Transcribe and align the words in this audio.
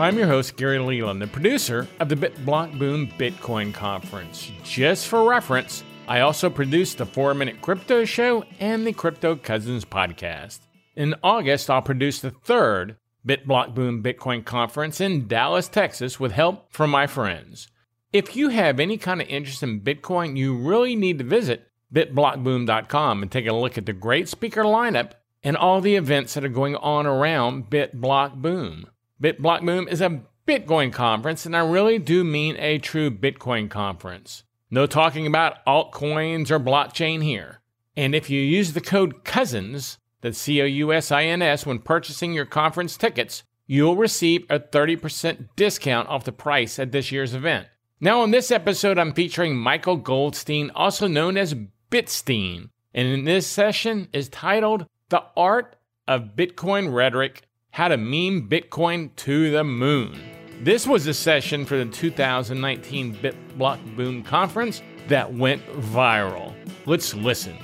I'm 0.00 0.16
your 0.16 0.28
host, 0.28 0.56
Gary 0.56 0.78
Leland, 0.78 1.20
the 1.20 1.26
producer 1.26 1.86
of 2.00 2.08
the 2.08 2.16
BitBlock 2.16 2.78
Boom 2.78 3.06
Bitcoin 3.18 3.74
Conference. 3.74 4.50
Just 4.64 5.08
for 5.08 5.28
reference, 5.28 5.84
I 6.08 6.20
also 6.20 6.48
produce 6.48 6.94
the 6.94 7.04
4 7.04 7.34
Minute 7.34 7.60
Crypto 7.60 8.06
Show 8.06 8.44
and 8.58 8.86
the 8.86 8.94
Crypto 8.94 9.36
Cousins 9.36 9.84
podcast. 9.84 10.60
In 10.96 11.14
August, 11.22 11.68
I'll 11.68 11.82
produce 11.82 12.18
the 12.18 12.30
third 12.30 12.96
BitBlock 13.28 13.74
Boom 13.74 14.02
Bitcoin 14.02 14.42
Conference 14.42 15.02
in 15.02 15.28
Dallas, 15.28 15.68
Texas, 15.68 16.18
with 16.18 16.32
help 16.32 16.72
from 16.72 16.88
my 16.88 17.06
friends. 17.06 17.68
If 18.10 18.34
you 18.34 18.48
have 18.48 18.80
any 18.80 18.96
kind 18.96 19.20
of 19.20 19.28
interest 19.28 19.62
in 19.62 19.82
Bitcoin, 19.82 20.34
you 20.34 20.56
really 20.56 20.96
need 20.96 21.18
to 21.18 21.24
visit 21.24 21.68
bitblockboom.com 21.94 23.22
and 23.22 23.30
take 23.30 23.46
a 23.46 23.52
look 23.52 23.76
at 23.76 23.84
the 23.84 23.92
great 23.92 24.28
speaker 24.28 24.62
lineup 24.62 25.12
and 25.42 25.58
all 25.58 25.82
the 25.82 25.96
events 25.96 26.32
that 26.32 26.44
are 26.44 26.48
going 26.48 26.76
on 26.76 27.06
around 27.06 27.68
BitBlock 27.68 28.36
Boom. 28.36 28.86
BitBlock 29.22 29.66
Boom 29.66 29.86
is 29.86 30.00
a 30.00 30.22
Bitcoin 30.48 30.90
conference, 30.90 31.44
and 31.44 31.54
I 31.54 31.60
really 31.60 31.98
do 31.98 32.24
mean 32.24 32.56
a 32.58 32.78
true 32.78 33.10
Bitcoin 33.10 33.68
conference. 33.68 34.44
No 34.70 34.86
talking 34.86 35.26
about 35.26 35.62
altcoins 35.66 36.50
or 36.50 36.58
blockchain 36.58 37.22
here. 37.22 37.60
And 37.94 38.14
if 38.14 38.30
you 38.30 38.40
use 38.40 38.72
the 38.72 38.80
code 38.80 39.22
COUSINS, 39.24 39.98
that's 40.22 40.38
C 40.38 40.62
O 40.62 40.64
U 40.64 40.92
S 40.94 41.12
I 41.12 41.24
N 41.24 41.42
S, 41.42 41.66
when 41.66 41.80
purchasing 41.80 42.32
your 42.32 42.46
conference 42.46 42.96
tickets, 42.96 43.42
you'll 43.66 43.96
receive 43.96 44.46
a 44.48 44.58
30% 44.58 45.50
discount 45.54 46.08
off 46.08 46.24
the 46.24 46.32
price 46.32 46.78
at 46.78 46.90
this 46.90 47.12
year's 47.12 47.34
event. 47.34 47.66
Now, 48.00 48.22
on 48.22 48.30
this 48.30 48.50
episode, 48.50 48.98
I'm 48.98 49.12
featuring 49.12 49.54
Michael 49.54 49.96
Goldstein, 49.96 50.70
also 50.74 51.06
known 51.06 51.36
as 51.36 51.54
Bitstein, 51.90 52.70
and 52.94 53.06
in 53.06 53.24
this 53.24 53.46
session 53.46 54.08
is 54.14 54.30
titled 54.30 54.86
The 55.10 55.24
Art 55.36 55.76
of 56.08 56.36
Bitcoin 56.36 56.90
Rhetoric 56.90 57.42
How 57.72 57.86
to 57.86 57.96
Meme 57.96 58.48
Bitcoin 58.48 59.14
to 59.14 59.52
the 59.52 59.62
Moon. 59.62 60.20
This 60.60 60.88
was 60.88 61.06
a 61.06 61.14
session 61.14 61.64
for 61.64 61.76
the 61.76 61.84
2019 61.84 63.14
BitBlock 63.14 63.96
Boom 63.96 64.24
Conference 64.24 64.82
that 65.06 65.32
went 65.32 65.64
viral. 65.66 66.52
Let's 66.86 67.14
listen. 67.14 67.56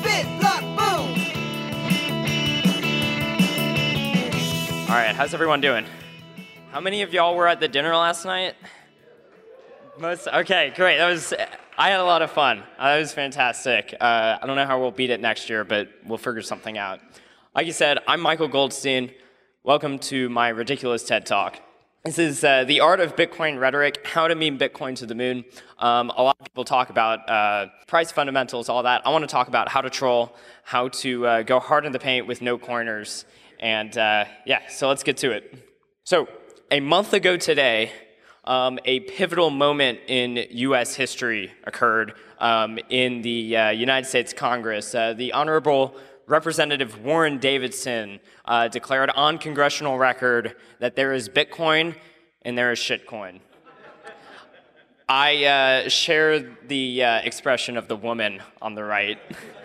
BitBlock 0.00 0.60
Boom! 0.60 1.10
All 4.88 4.96
right, 4.96 5.16
how's 5.16 5.34
everyone 5.34 5.60
doing? 5.60 5.84
How 6.70 6.80
many 6.80 7.02
of 7.02 7.12
y'all 7.12 7.34
were 7.34 7.48
at 7.48 7.58
the 7.58 7.66
dinner 7.66 7.96
last 7.96 8.24
night? 8.24 8.54
Most. 9.98 10.28
Okay, 10.28 10.72
great. 10.76 10.98
That 10.98 11.10
was. 11.10 11.34
I 11.76 11.90
had 11.90 11.98
a 11.98 12.04
lot 12.04 12.22
of 12.22 12.30
fun. 12.30 12.62
That 12.78 12.96
was 12.98 13.12
fantastic. 13.12 13.92
Uh, 14.00 14.38
I 14.40 14.46
don't 14.46 14.54
know 14.54 14.66
how 14.66 14.78
we'll 14.80 14.92
beat 14.92 15.10
it 15.10 15.20
next 15.20 15.50
year, 15.50 15.64
but 15.64 15.88
we'll 16.06 16.16
figure 16.16 16.42
something 16.42 16.78
out. 16.78 17.00
Like 17.56 17.66
you 17.66 17.72
said, 17.72 18.00
I'm 18.06 18.20
Michael 18.20 18.48
Goldstein. 18.48 19.12
Welcome 19.62 19.98
to 20.00 20.28
my 20.28 20.50
ridiculous 20.50 21.02
TED 21.04 21.24
Talk. 21.24 21.58
This 22.04 22.18
is 22.18 22.44
uh, 22.44 22.64
the 22.64 22.80
art 22.80 23.00
of 23.00 23.16
Bitcoin 23.16 23.58
rhetoric, 23.58 24.06
how 24.06 24.28
to 24.28 24.34
meme 24.34 24.58
Bitcoin 24.58 24.94
to 24.96 25.06
the 25.06 25.14
moon. 25.14 25.42
Um, 25.78 26.12
a 26.14 26.22
lot 26.22 26.36
of 26.38 26.44
people 26.44 26.66
talk 26.66 26.90
about 26.90 27.26
uh, 27.30 27.68
price 27.86 28.12
fundamentals, 28.12 28.68
all 28.68 28.82
that. 28.82 29.06
I 29.06 29.08
want 29.08 29.22
to 29.22 29.26
talk 29.26 29.48
about 29.48 29.70
how 29.70 29.80
to 29.80 29.88
troll, 29.88 30.36
how 30.64 30.88
to 30.88 31.26
uh, 31.26 31.42
go 31.44 31.58
hard 31.58 31.86
in 31.86 31.92
the 31.92 31.98
paint 31.98 32.26
with 32.26 32.42
no 32.42 32.58
corners. 32.58 33.24
And 33.58 33.96
uh, 33.96 34.26
yeah, 34.44 34.68
so 34.68 34.88
let's 34.88 35.02
get 35.02 35.16
to 35.18 35.30
it. 35.30 35.54
So, 36.04 36.28
a 36.70 36.80
month 36.80 37.14
ago 37.14 37.38
today, 37.38 37.90
um, 38.44 38.78
a 38.84 39.00
pivotal 39.00 39.48
moment 39.48 40.00
in 40.08 40.44
U.S. 40.50 40.94
history 40.94 41.54
occurred 41.64 42.16
um, 42.38 42.78
in 42.90 43.22
the 43.22 43.56
uh, 43.56 43.70
United 43.70 44.06
States 44.06 44.34
Congress. 44.34 44.94
Uh, 44.94 45.14
the 45.14 45.32
Honorable 45.32 45.96
Representative 46.26 47.04
Warren 47.04 47.38
Davidson 47.38 48.18
uh, 48.44 48.66
declared 48.66 49.10
on 49.10 49.38
congressional 49.38 49.96
record 49.96 50.56
that 50.80 50.96
there 50.96 51.12
is 51.12 51.28
Bitcoin 51.28 51.94
and 52.42 52.58
there 52.58 52.72
is 52.72 52.80
shitcoin. 52.80 53.40
I 55.08 55.44
uh, 55.44 55.88
share 55.88 56.40
the 56.66 57.04
uh, 57.04 57.18
expression 57.20 57.76
of 57.76 57.86
the 57.86 57.94
woman 57.94 58.42
on 58.60 58.74
the 58.74 58.82
right. 58.82 59.18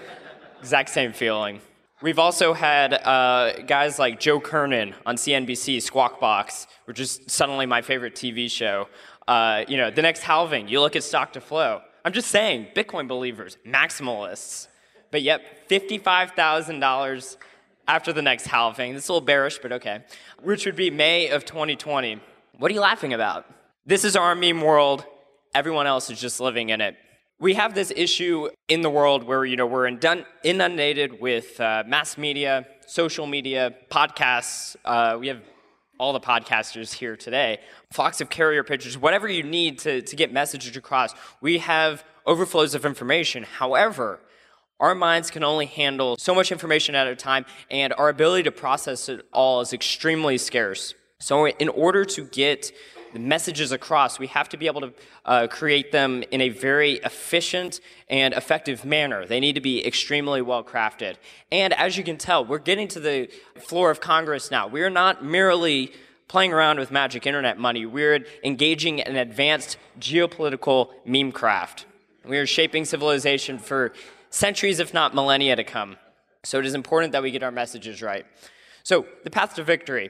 exact 0.60 0.90
same 0.90 1.14
feeling. 1.14 1.62
We've 2.04 2.20
also 2.20 2.54
had 2.54 2.94
uh, 2.94 3.64
guys 3.66 3.98
like 3.98 4.20
Joe 4.20 4.40
Kernan 4.40 4.94
on 5.04 5.16
CNBC, 5.16 5.82
Squawk 5.82 6.20
Box, 6.20 6.68
which 6.86 7.00
is 7.00 7.22
suddenly 7.26 7.66
my 7.66 7.82
favorite 7.82 8.14
TV 8.14 8.50
show. 8.50 8.88
Uh, 9.28 9.66
you 9.68 9.78
know, 9.78 9.90
the 9.90 10.02
next 10.04 10.22
halving, 10.22 10.68
you 10.68 10.80
look 10.80 10.96
at 10.96 11.04
stock 11.04 11.34
to 11.34 11.42
flow. 11.42 11.82
I'm 12.06 12.14
just 12.14 12.30
saying, 12.30 12.68
Bitcoin 12.76 13.08
believers, 13.08 13.58
maximalists. 13.66 14.68
But 15.12 15.22
yep, 15.22 15.70
$55,000 15.70 17.38
after 17.88 18.14
the 18.14 18.22
next 18.22 18.48
halving. 18.48 18.94
This 18.94 19.04
is 19.04 19.10
a 19.10 19.14
little 19.14 19.26
bearish, 19.26 19.60
but 19.62 19.72
okay. 19.74 20.04
Which 20.42 20.66
would 20.66 20.76
be 20.76 20.90
May 20.90 21.30
of 21.30 21.46
2020. 21.46 22.20
What 22.58 22.72
are 22.72 22.74
you 22.74 22.82
laughing 22.82 23.14
about? 23.14 23.46
This 23.86 24.06
is 24.06 24.16
our 24.16 24.36
meme 24.36 24.62
world. 24.62 25.06
Everyone 25.54 25.88
else 25.88 26.10
is 26.10 26.20
just 26.20 26.40
living 26.40 26.70
in 26.70 26.82
it 26.82 26.96
we 27.42 27.56
have 27.56 27.74
this 27.74 27.92
issue 27.96 28.48
in 28.68 28.82
the 28.82 28.90
world 28.90 29.24
where 29.24 29.44
you 29.44 29.56
know 29.58 29.66
we're 29.66 29.88
inundated 29.88 31.20
with 31.20 31.60
uh, 31.60 31.84
mass 31.88 32.16
media, 32.16 32.68
social 32.86 33.26
media, 33.26 33.74
podcasts. 33.90 34.76
Uh, 34.86 35.18
we 35.20 35.28
have 35.28 35.42
all 36.00 36.14
the 36.14 36.20
podcasters 36.20 36.94
here 36.94 37.18
today, 37.18 37.60
flocks 37.92 38.22
of 38.22 38.30
carrier 38.30 38.64
pigeons, 38.64 38.96
whatever 38.96 39.28
you 39.28 39.42
need 39.42 39.80
to, 39.80 40.04
to 40.04 40.16
get 40.16 40.32
messages 40.32 40.78
across. 40.78 41.16
We 41.42 41.58
have 41.58 42.04
overflows 42.28 42.76
of 42.76 42.86
information. 42.86 43.42
However, 43.42 44.20
our 44.82 44.96
minds 44.96 45.30
can 45.32 45.44
only 45.44 45.68
handle 45.68 46.18
so 46.18 46.36
much 46.36 46.52
information 46.52 46.96
at 46.96 47.08
a 47.08 47.16
time, 47.16 47.46
and 47.70 47.94
our 47.94 48.10
ability 48.10 48.44
to 48.44 48.52
process 48.52 49.08
it 49.08 49.26
all 49.32 49.62
is 49.62 49.72
extremely 49.72 50.38
scarce. 50.38 50.96
So, 51.20 51.48
in 51.48 51.70
order 51.70 52.04
to 52.04 52.26
get 52.26 52.72
the 53.14 53.20
messages 53.20 53.72
across, 53.72 54.18
we 54.18 54.28
have 54.28 54.50
to 54.50 54.58
be 54.58 54.66
able 54.66 54.82
to 54.82 54.94
uh, 55.26 55.48
create 55.48 55.92
them 55.92 56.24
in 56.32 56.42
a 56.42 56.50
very 56.50 56.94
efficient 56.94 57.80
and 58.10 58.34
effective 58.34 58.84
manner. 58.84 59.26
They 59.26 59.40
need 59.40 59.54
to 59.54 59.62
be 59.62 59.86
extremely 59.86 60.42
well 60.42 60.64
crafted. 60.64 61.16
And 61.52 61.74
as 61.74 61.98
you 61.98 62.04
can 62.04 62.18
tell, 62.18 62.44
we're 62.44 62.58
getting 62.58 62.88
to 62.90 63.00
the 63.00 63.30
floor 63.60 63.92
of 63.92 64.00
Congress 64.02 64.50
now. 64.50 64.68
We're 64.68 64.90
not 64.90 65.24
merely 65.24 65.92
playing 66.28 66.54
around 66.54 66.80
with 66.80 66.92
magic 66.92 67.28
internet 67.28 67.60
money, 67.60 67.86
we're 67.86 68.26
engaging 68.42 69.00
in 69.00 69.18
advanced 69.18 69.78
geopolitical 70.00 70.92
meme 71.06 71.30
craft. 71.30 71.86
We 72.26 72.38
are 72.38 72.46
shaping 72.46 72.86
civilization 72.86 73.60
for 73.60 73.92
centuries, 74.32 74.80
if 74.80 74.94
not 74.94 75.14
millennia, 75.14 75.56
to 75.56 75.64
come. 75.64 75.98
So 76.44 76.58
it 76.58 76.66
is 76.66 76.74
important 76.74 77.12
that 77.12 77.22
we 77.22 77.30
get 77.30 77.44
our 77.44 77.52
messages 77.52 78.02
right. 78.02 78.26
So, 78.84 79.06
the 79.24 79.30
path 79.30 79.54
to 79.56 79.64
victory. 79.64 80.10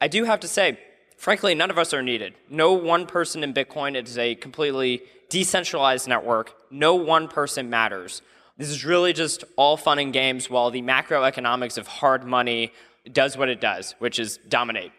I 0.00 0.06
do 0.06 0.22
have 0.22 0.38
to 0.40 0.48
say, 0.48 0.78
Frankly, 1.22 1.54
none 1.54 1.70
of 1.70 1.78
us 1.78 1.94
are 1.94 2.02
needed. 2.02 2.34
No 2.50 2.72
one 2.72 3.06
person 3.06 3.44
in 3.44 3.54
Bitcoin 3.54 3.94
is 3.94 4.18
a 4.18 4.34
completely 4.34 5.02
decentralized 5.28 6.08
network. 6.08 6.52
No 6.68 6.96
one 6.96 7.28
person 7.28 7.70
matters. 7.70 8.22
This 8.58 8.70
is 8.70 8.84
really 8.84 9.12
just 9.12 9.44
all 9.54 9.76
fun 9.76 10.00
and 10.00 10.12
games 10.12 10.50
while 10.50 10.72
the 10.72 10.82
macroeconomics 10.82 11.78
of 11.78 11.86
hard 11.86 12.24
money 12.24 12.72
does 13.12 13.38
what 13.38 13.48
it 13.48 13.60
does, 13.60 13.94
which 14.00 14.18
is 14.18 14.38
dominate. 14.48 14.90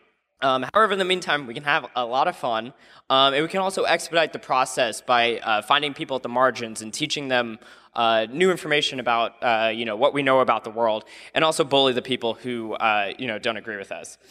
Um, 0.41 0.65
however, 0.73 0.93
in 0.93 0.99
the 0.99 1.03
meantime, 1.03 1.45
we 1.45 1.53
can 1.53 1.65
have 1.65 1.87
a 1.93 2.05
lot 2.05 2.29
of 2.29 2.37
fun, 2.37 2.73
um, 3.09 3.33
and 3.33 3.43
we 3.43 3.49
can 3.49 3.59
also 3.59 3.83
expedite 3.83 4.31
the 4.31 4.39
process 4.39 5.01
by 5.01 5.39
uh, 5.39 5.61
finding 5.61 5.93
people 5.93 6.15
at 6.15 6.23
the 6.23 6.29
margins 6.29 6.81
and 6.81 6.93
teaching 6.93 7.27
them 7.27 7.59
uh, 7.95 8.27
new 8.29 8.51
information 8.51 8.99
about 8.99 9.35
uh, 9.41 9.71
you 9.73 9.85
know 9.85 9.95
what 9.95 10.13
we 10.13 10.23
know 10.23 10.39
about 10.39 10.63
the 10.63 10.69
world, 10.69 11.05
and 11.33 11.43
also 11.43 11.63
bully 11.63 11.93
the 11.93 12.01
people 12.01 12.33
who 12.33 12.73
uh, 12.73 13.13
you 13.17 13.27
know 13.27 13.39
don't 13.39 13.57
agree 13.57 13.77
with 13.77 13.91
us. 13.91 14.17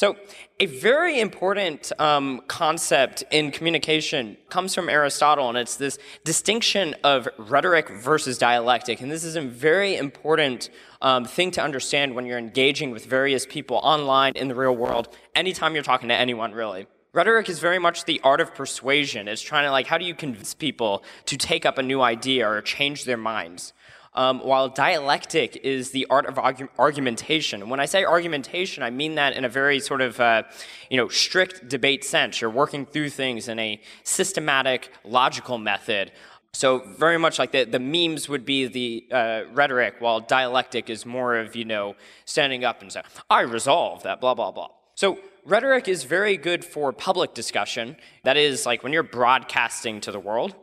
So, 0.00 0.16
a 0.58 0.64
very 0.64 1.20
important 1.20 1.92
um, 1.98 2.40
concept 2.46 3.22
in 3.30 3.50
communication 3.50 4.38
comes 4.48 4.74
from 4.74 4.88
Aristotle, 4.88 5.50
and 5.50 5.58
it's 5.58 5.76
this 5.76 5.98
distinction 6.24 6.96
of 7.04 7.28
rhetoric 7.36 7.90
versus 7.90 8.38
dialectic. 8.38 9.02
And 9.02 9.10
this 9.10 9.24
is 9.24 9.36
a 9.36 9.42
very 9.42 9.96
important 9.96 10.70
um, 11.02 11.26
thing 11.26 11.50
to 11.50 11.62
understand 11.62 12.14
when 12.14 12.24
you're 12.24 12.38
engaging 12.38 12.92
with 12.92 13.04
various 13.04 13.44
people 13.44 13.78
online 13.82 14.32
in 14.36 14.48
the 14.48 14.54
real 14.54 14.74
world, 14.74 15.14
anytime 15.34 15.74
you're 15.74 15.82
talking 15.82 16.08
to 16.08 16.14
anyone, 16.14 16.52
really. 16.52 16.86
Rhetoric 17.12 17.48
is 17.48 17.58
very 17.58 17.80
much 17.80 18.04
the 18.04 18.20
art 18.22 18.40
of 18.40 18.54
persuasion. 18.54 19.26
It's 19.26 19.42
trying 19.42 19.64
to, 19.64 19.72
like, 19.72 19.86
how 19.86 19.98
do 19.98 20.04
you 20.04 20.14
convince 20.14 20.54
people 20.54 21.02
to 21.26 21.36
take 21.36 21.66
up 21.66 21.76
a 21.76 21.82
new 21.82 22.00
idea 22.00 22.48
or 22.48 22.62
change 22.62 23.04
their 23.04 23.16
minds? 23.16 23.72
Um, 24.14 24.40
while 24.40 24.68
dialectic 24.68 25.56
is 25.56 25.90
the 25.90 26.06
art 26.10 26.26
of 26.26 26.34
argu- 26.34 26.68
argumentation. 26.78 27.68
When 27.68 27.80
I 27.80 27.86
say 27.86 28.04
argumentation, 28.04 28.82
I 28.82 28.90
mean 28.90 29.14
that 29.16 29.34
in 29.34 29.44
a 29.44 29.48
very 29.48 29.78
sort 29.80 30.00
of, 30.00 30.20
uh, 30.20 30.44
you 30.88 30.96
know, 30.96 31.08
strict 31.08 31.68
debate 31.68 32.04
sense. 32.04 32.40
You're 32.40 32.50
working 32.50 32.86
through 32.86 33.10
things 33.10 33.48
in 33.48 33.58
a 33.58 33.80
systematic, 34.02 34.92
logical 35.04 35.58
method. 35.58 36.10
So 36.52 36.80
very 36.98 37.18
much 37.18 37.38
like 37.38 37.52
the, 37.52 37.64
the 37.64 37.78
memes 37.78 38.28
would 38.28 38.44
be 38.44 38.66
the 38.66 39.06
uh, 39.12 39.42
rhetoric, 39.52 39.96
while 40.00 40.18
dialectic 40.18 40.90
is 40.90 41.06
more 41.06 41.36
of, 41.36 41.54
you 41.54 41.64
know, 41.64 41.94
standing 42.24 42.64
up 42.64 42.82
and 42.82 42.90
saying, 42.90 43.06
I 43.28 43.42
resolve 43.42 44.02
that, 44.02 44.20
blah, 44.20 44.34
blah, 44.34 44.50
blah. 44.50 44.68
So 44.96 45.18
rhetoric 45.50 45.88
is 45.88 46.04
very 46.04 46.36
good 46.36 46.64
for 46.64 46.92
public 46.92 47.34
discussion. 47.34 47.96
That 48.22 48.36
is 48.36 48.64
like 48.64 48.82
when 48.84 48.92
you're 48.92 49.02
broadcasting 49.02 50.00
to 50.02 50.12
the 50.12 50.20
world. 50.20 50.54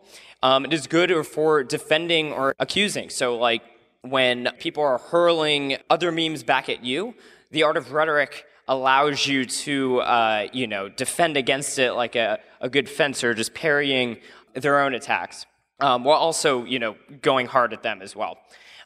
Um, 0.41 0.63
it 0.65 0.73
is 0.73 0.87
good 0.87 1.25
for 1.27 1.63
defending 1.63 2.31
or 2.31 2.55
accusing. 2.57 3.09
So, 3.09 3.37
like 3.37 3.63
when 4.01 4.49
people 4.59 4.83
are 4.83 4.97
hurling 4.97 5.77
other 5.89 6.11
memes 6.11 6.43
back 6.43 6.69
at 6.69 6.85
you, 6.85 7.15
The 7.51 7.63
art 7.63 7.77
of 7.77 7.93
rhetoric 7.93 8.45
allows 8.67 9.25
you 9.25 9.45
to, 9.45 9.99
uh, 10.01 10.47
you 10.51 10.67
know, 10.67 10.89
defend 10.89 11.37
against 11.37 11.79
it 11.79 11.93
like 11.93 12.15
a, 12.15 12.39
a 12.59 12.69
good 12.69 12.89
fencer, 12.89 13.33
just 13.33 13.53
parrying 13.53 14.17
their 14.53 14.81
own 14.81 14.93
attacks, 14.93 15.45
um, 15.79 16.03
while 16.03 16.17
also, 16.17 16.65
you 16.65 16.79
know, 16.79 16.97
going 17.21 17.47
hard 17.47 17.71
at 17.71 17.83
them 17.83 18.01
as 18.01 18.15
well. 18.15 18.37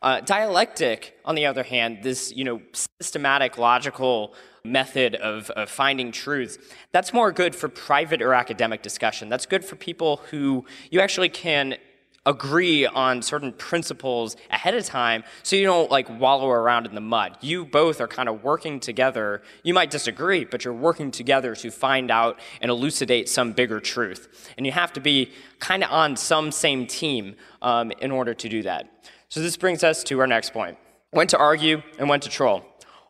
Uh, 0.03 0.19
dialectic, 0.21 1.17
on 1.25 1.33
the 1.33 1.47
other 1.47 1.63
hand, 1.63 2.03
this, 2.03 2.31
you 2.31 2.43
know, 2.43 2.61
systematic, 2.99 3.57
logical 3.57 4.35
method 4.63 5.15
of, 5.15 5.49
of 5.51 5.69
finding 5.69 6.11
truth, 6.11 6.75
that's 6.91 7.13
more 7.13 7.31
good 7.31 7.55
for 7.55 7.67
private 7.67 8.21
or 8.21 8.33
academic 8.33 8.81
discussion. 8.81 9.29
That's 9.29 9.45
good 9.45 9.65
for 9.65 9.75
people 9.75 10.17
who 10.29 10.65
you 10.89 10.99
actually 10.99 11.29
can 11.29 11.77
agree 12.25 12.85
on 12.85 13.21
certain 13.21 13.51
principles 13.51 14.35
ahead 14.51 14.75
of 14.75 14.85
time 14.85 15.23
so 15.41 15.55
you 15.55 15.65
don't 15.65 15.89
like 15.89 16.07
wallow 16.19 16.49
around 16.49 16.85
in 16.85 16.93
the 16.93 17.01
mud. 17.01 17.35
You 17.41 17.65
both 17.65 17.99
are 17.99 18.07
kind 18.07 18.29
of 18.29 18.43
working 18.43 18.79
together. 18.79 19.41
You 19.63 19.73
might 19.73 19.89
disagree, 19.89 20.45
but 20.45 20.63
you're 20.63 20.73
working 20.73 21.09
together 21.09 21.55
to 21.55 21.71
find 21.71 22.11
out 22.11 22.39
and 22.61 22.69
elucidate 22.69 23.27
some 23.27 23.53
bigger 23.53 23.79
truth. 23.79 24.51
And 24.55 24.65
you 24.65 24.71
have 24.71 24.93
to 24.93 24.99
be 24.99 25.31
kind 25.59 25.83
of 25.83 25.91
on 25.91 26.15
some 26.15 26.51
same 26.51 26.85
team 26.85 27.35
um, 27.61 27.91
in 27.99 28.11
order 28.11 28.35
to 28.35 28.49
do 28.49 28.61
that. 28.63 28.87
So 29.29 29.39
this 29.39 29.57
brings 29.57 29.83
us 29.83 30.03
to 30.05 30.19
our 30.19 30.27
next 30.27 30.53
point 30.53 30.77
when 31.11 31.27
to 31.27 31.37
argue 31.37 31.81
and 31.97 32.07
when 32.07 32.19
to 32.19 32.29
troll. 32.29 32.63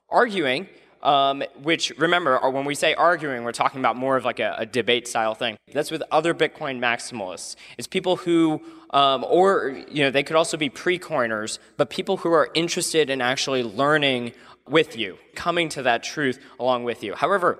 Arguing 0.09 0.67
um, 1.03 1.43
which 1.63 1.91
remember, 1.97 2.37
when 2.49 2.65
we 2.65 2.75
say 2.75 2.93
arguing, 2.93 3.43
we're 3.43 3.51
talking 3.51 3.79
about 3.79 3.95
more 3.95 4.17
of 4.17 4.25
like 4.25 4.39
a, 4.39 4.55
a 4.57 4.65
debate 4.65 5.07
style 5.07 5.35
thing. 5.35 5.57
That's 5.73 5.91
with 5.91 6.03
other 6.11 6.33
Bitcoin 6.33 6.79
maximalists. 6.79 7.55
It's 7.77 7.87
people 7.87 8.17
who, 8.17 8.61
um, 8.91 9.25
or 9.27 9.83
you 9.89 10.03
know, 10.03 10.11
they 10.11 10.23
could 10.23 10.35
also 10.35 10.57
be 10.57 10.69
pre-coiners, 10.69 11.59
but 11.77 11.89
people 11.89 12.17
who 12.17 12.31
are 12.31 12.49
interested 12.53 13.09
in 13.09 13.21
actually 13.21 13.63
learning 13.63 14.33
with 14.67 14.97
you, 14.97 15.17
coming 15.35 15.69
to 15.69 15.83
that 15.83 16.03
truth 16.03 16.39
along 16.59 16.83
with 16.83 17.03
you. 17.03 17.15
However, 17.15 17.59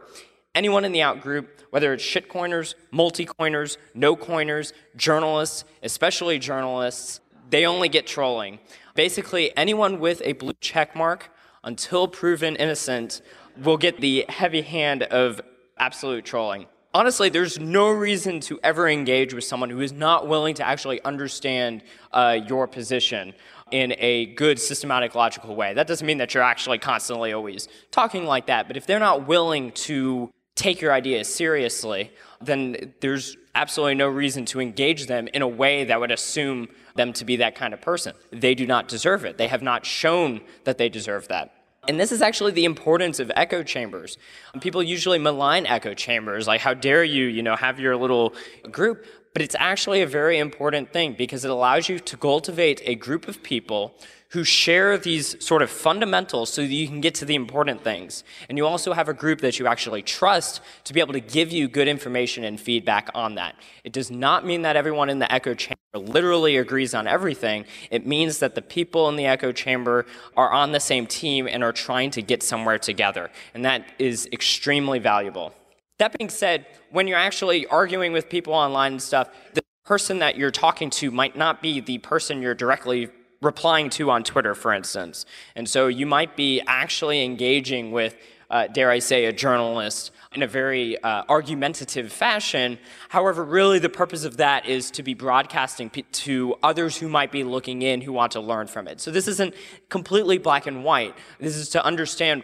anyone 0.54 0.86
in 0.86 0.92
the 0.92 1.02
out 1.02 1.22
group, 1.22 1.62
whether 1.72 1.94
it's 1.94 2.04
shitcoiners, 2.04 2.76
multi-coiners, 2.92 3.78
no 3.94 4.16
coiners, 4.16 4.74
journalists, 4.96 5.66
especially 5.84 6.38
journalists, 6.40 7.22
they 7.50 7.66
only 7.66 7.90
get 7.90 8.08
trolling. 8.08 8.60
Basically, 8.96 9.56
anyone 9.58 10.00
with 10.00 10.22
a 10.24 10.34
blue 10.34 10.54
check 10.62 10.96
mark 10.96 11.30
until 11.64 12.08
proven 12.08 12.56
innocent, 12.56 13.22
will 13.64 13.78
get 13.78 14.00
the 14.02 14.26
heavy 14.30 14.62
hand 14.62 15.04
of 15.04 15.42
absolute 15.78 16.26
trolling. 16.26 16.66
Honestly, 16.94 17.30
there's 17.30 17.60
no 17.60 17.90
reason 17.90 18.40
to 18.42 18.60
ever 18.64 18.90
engage 18.90 19.34
with 19.34 19.44
someone 19.46 19.70
who 19.70 19.80
is 19.80 19.94
not 19.94 20.28
willing 20.28 20.54
to 20.56 20.68
actually 20.68 21.02
understand 21.04 21.84
uh, 22.12 22.38
your 22.48 22.68
position 22.68 23.34
in 23.72 23.94
a 23.98 24.26
good, 24.36 24.60
systematic, 24.60 25.16
logical 25.16 25.56
way. 25.56 25.74
That 25.74 25.88
doesn't 25.88 26.06
mean 26.06 26.18
that 26.18 26.34
you're 26.34 26.44
actually 26.44 26.80
constantly 26.80 27.32
always 27.32 27.70
talking 27.92 28.26
like 28.26 28.48
that, 28.48 28.68
but 28.68 28.76
if 28.76 28.86
they're 28.86 29.00
not 29.00 29.28
willing 29.28 29.72
to 29.72 30.30
take 30.56 30.82
your 30.82 30.92
ideas 30.92 31.34
seriously, 31.34 32.12
then 32.44 32.94
there's 33.02 33.38
absolutely 33.56 33.96
no 33.96 34.08
reason 34.08 34.46
to 34.46 34.60
engage 34.60 35.08
them 35.08 35.28
in 35.34 35.42
a 35.42 35.48
way 35.48 35.84
that 35.86 36.00
would 36.00 36.12
assume 36.12 36.68
them 36.96 37.14
to 37.14 37.26
be 37.26 37.38
that 37.38 37.56
kind 37.56 37.74
of 37.74 37.82
person. 37.82 38.14
They 38.32 38.56
do 38.56 38.66
not 38.66 38.88
deserve 38.88 39.26
it. 39.26 39.38
They 39.38 39.48
have 39.48 39.62
not 39.62 39.86
shown 39.86 40.42
that 40.64 40.78
they 40.78 40.90
deserve 40.90 41.28
that. 41.30 41.54
And 41.88 42.00
this 42.00 42.12
is 42.12 42.22
actually 42.22 42.52
the 42.52 42.66
importance 42.66 43.20
of 43.20 43.32
echo 43.36 43.64
chambers. 43.64 44.18
People 44.60 44.84
usually 44.84 45.18
malign 45.18 45.66
echo 45.66 45.96
chambers, 45.96 46.48
like 46.48 46.62
how 46.62 46.76
dare 46.76 47.04
you, 47.04 47.26
you 47.26 47.42
know, 47.42 47.56
have 47.56 47.80
your 47.80 47.96
little 47.96 48.36
group. 48.70 49.06
But 49.34 49.42
it's 49.42 49.56
actually 49.58 50.02
a 50.02 50.08
very 50.08 50.38
important 50.38 50.92
thing 50.92 51.14
because 51.14 51.46
it 51.46 51.52
allows 51.52 51.88
you 51.88 52.00
to 52.00 52.18
cultivate 52.18 52.82
a 52.86 52.96
group 52.96 53.28
of 53.28 53.42
people 53.42 53.96
who 54.32 54.44
share 54.46 54.98
these 54.98 55.44
sort 55.44 55.62
of 55.62 55.70
fundamentals 55.70 56.52
so 56.52 56.62
that 56.62 56.72
you 56.72 56.88
can 56.88 57.02
get 57.02 57.14
to 57.14 57.26
the 57.26 57.36
important 57.36 57.84
things. 57.84 58.24
And 58.48 58.58
you 58.58 58.66
also 58.66 58.94
have 58.94 59.10
a 59.10 59.14
group 59.14 59.42
that 59.42 59.60
you 59.60 59.68
actually 59.68 60.02
trust 60.02 60.62
to 60.86 60.94
be 60.94 61.02
able 61.02 61.12
to 61.14 61.20
give 61.20 61.52
you 61.52 61.68
good 61.68 61.90
information 61.90 62.46
and 62.46 62.60
feedback 62.60 63.10
on 63.14 63.36
that. 63.36 63.56
It 63.84 63.92
does 63.92 64.10
not 64.10 64.46
mean 64.46 64.62
that 64.62 64.78
everyone 64.78 65.10
in 65.10 65.20
the 65.20 65.30
echo 65.32 65.54
chamber 65.54 65.78
literally 65.94 66.56
agrees 66.56 66.94
on 66.94 67.08
everything. 67.08 67.66
It 67.90 68.08
means 68.08 68.40
that 68.40 68.56
the 68.56 68.62
people 68.62 69.10
in 69.10 69.18
the 69.18 69.26
echo 69.26 69.52
chamber 69.52 70.06
are 70.38 70.52
on 70.52 70.72
the 70.72 70.80
same 70.80 71.08
team 71.08 71.46
and 71.46 71.62
are 71.62 71.74
trying 71.74 72.12
to 72.12 72.22
get 72.22 72.42
somewhere 72.42 72.78
together. 72.78 73.32
And 73.54 73.66
that 73.66 73.86
is 74.00 74.30
extremely 74.32 75.00
valuable. 75.00 75.54
That 76.02 76.18
being 76.18 76.32
said, 76.32 76.66
when 76.90 77.08
you're 77.08 77.20
actually 77.20 77.68
arguing 77.68 78.12
with 78.12 78.28
people 78.28 78.54
online 78.54 78.94
and 78.94 79.02
stuff, 79.02 79.30
the 79.54 79.62
person 79.86 80.18
that 80.18 80.36
you're 80.36 80.50
talking 80.50 80.90
to 80.90 81.12
might 81.12 81.38
not 81.38 81.62
be 81.62 81.80
the 81.80 82.00
person 82.00 82.42
you're 82.42 82.56
directly 82.56 83.10
replying 83.40 83.92
to 83.92 84.10
on 84.10 84.24
Twitter, 84.24 84.56
for 84.56 84.74
instance. 84.74 85.28
And 85.56 85.70
so 85.70 85.86
you 85.86 86.08
might 86.08 86.36
be 86.36 86.60
actually 86.66 87.24
engaging 87.24 87.92
with, 87.92 88.18
uh, 88.50 88.66
dare 88.66 88.90
I 88.90 88.98
say, 88.98 89.26
a 89.26 89.32
journalist 89.32 90.10
in 90.34 90.42
a 90.42 90.48
very 90.48 90.98
uh, 91.04 91.24
argumentative 91.30 92.12
fashion. 92.12 92.80
However, 93.10 93.46
really 93.46 93.78
the 93.78 93.88
purpose 93.88 94.24
of 94.24 94.38
that 94.38 94.66
is 94.66 94.90
to 94.92 95.04
be 95.04 95.14
broadcasting 95.14 95.92
to 95.92 96.56
others 96.64 96.98
who 96.98 97.10
might 97.10 97.32
be 97.32 97.44
looking 97.44 97.84
in 97.84 98.02
who 98.02 98.12
want 98.12 98.32
to 98.32 98.40
learn 98.40 98.66
from 98.66 98.88
it. 98.88 99.00
So 99.02 99.12
this 99.12 99.28
isn't 99.28 99.54
completely 99.90 100.40
black 100.40 100.66
and 100.66 100.84
white. 100.84 101.14
This 101.40 101.56
is 101.56 101.70
to 101.70 101.86
understand 101.86 102.42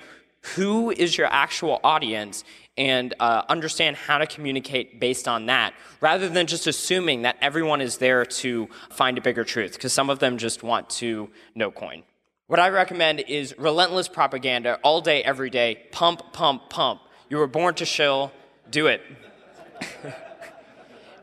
who 0.56 0.92
is 0.92 1.18
your 1.18 1.28
actual 1.28 1.80
audience 1.84 2.44
and 2.78 3.14
uh, 3.20 3.44
understand 3.50 3.96
how 3.96 4.18
to 4.18 4.28
communicate 4.28 5.00
based 5.00 5.28
on 5.28 5.48
that, 5.48 5.74
rather 6.02 6.30
than 6.30 6.48
just 6.48 6.68
assuming 6.68 7.24
that 7.24 7.38
everyone 7.42 7.82
is 7.82 7.98
there 7.98 8.26
to 8.26 8.68
find 8.90 9.18
a 9.18 9.22
bigger 9.22 9.44
truth, 9.44 9.74
because 9.74 9.94
some 9.94 10.10
of 10.10 10.20
them 10.20 10.38
just 10.38 10.64
want 10.64 10.90
to 10.90 11.30
no 11.56 11.72
coin. 11.72 12.04
What 12.48 12.60
I 12.60 12.70
recommend 12.70 13.20
is 13.22 13.54
relentless 13.58 14.08
propaganda 14.08 14.80
all 14.82 15.02
day, 15.02 15.22
every 15.22 15.50
day. 15.50 15.88
Pump, 15.92 16.32
pump, 16.32 16.70
pump. 16.70 17.02
You 17.30 17.38
were 17.38 17.48
born 17.48 17.76
to 17.76 17.86
shill, 17.86 18.32
do 18.72 18.88
it. 18.88 19.02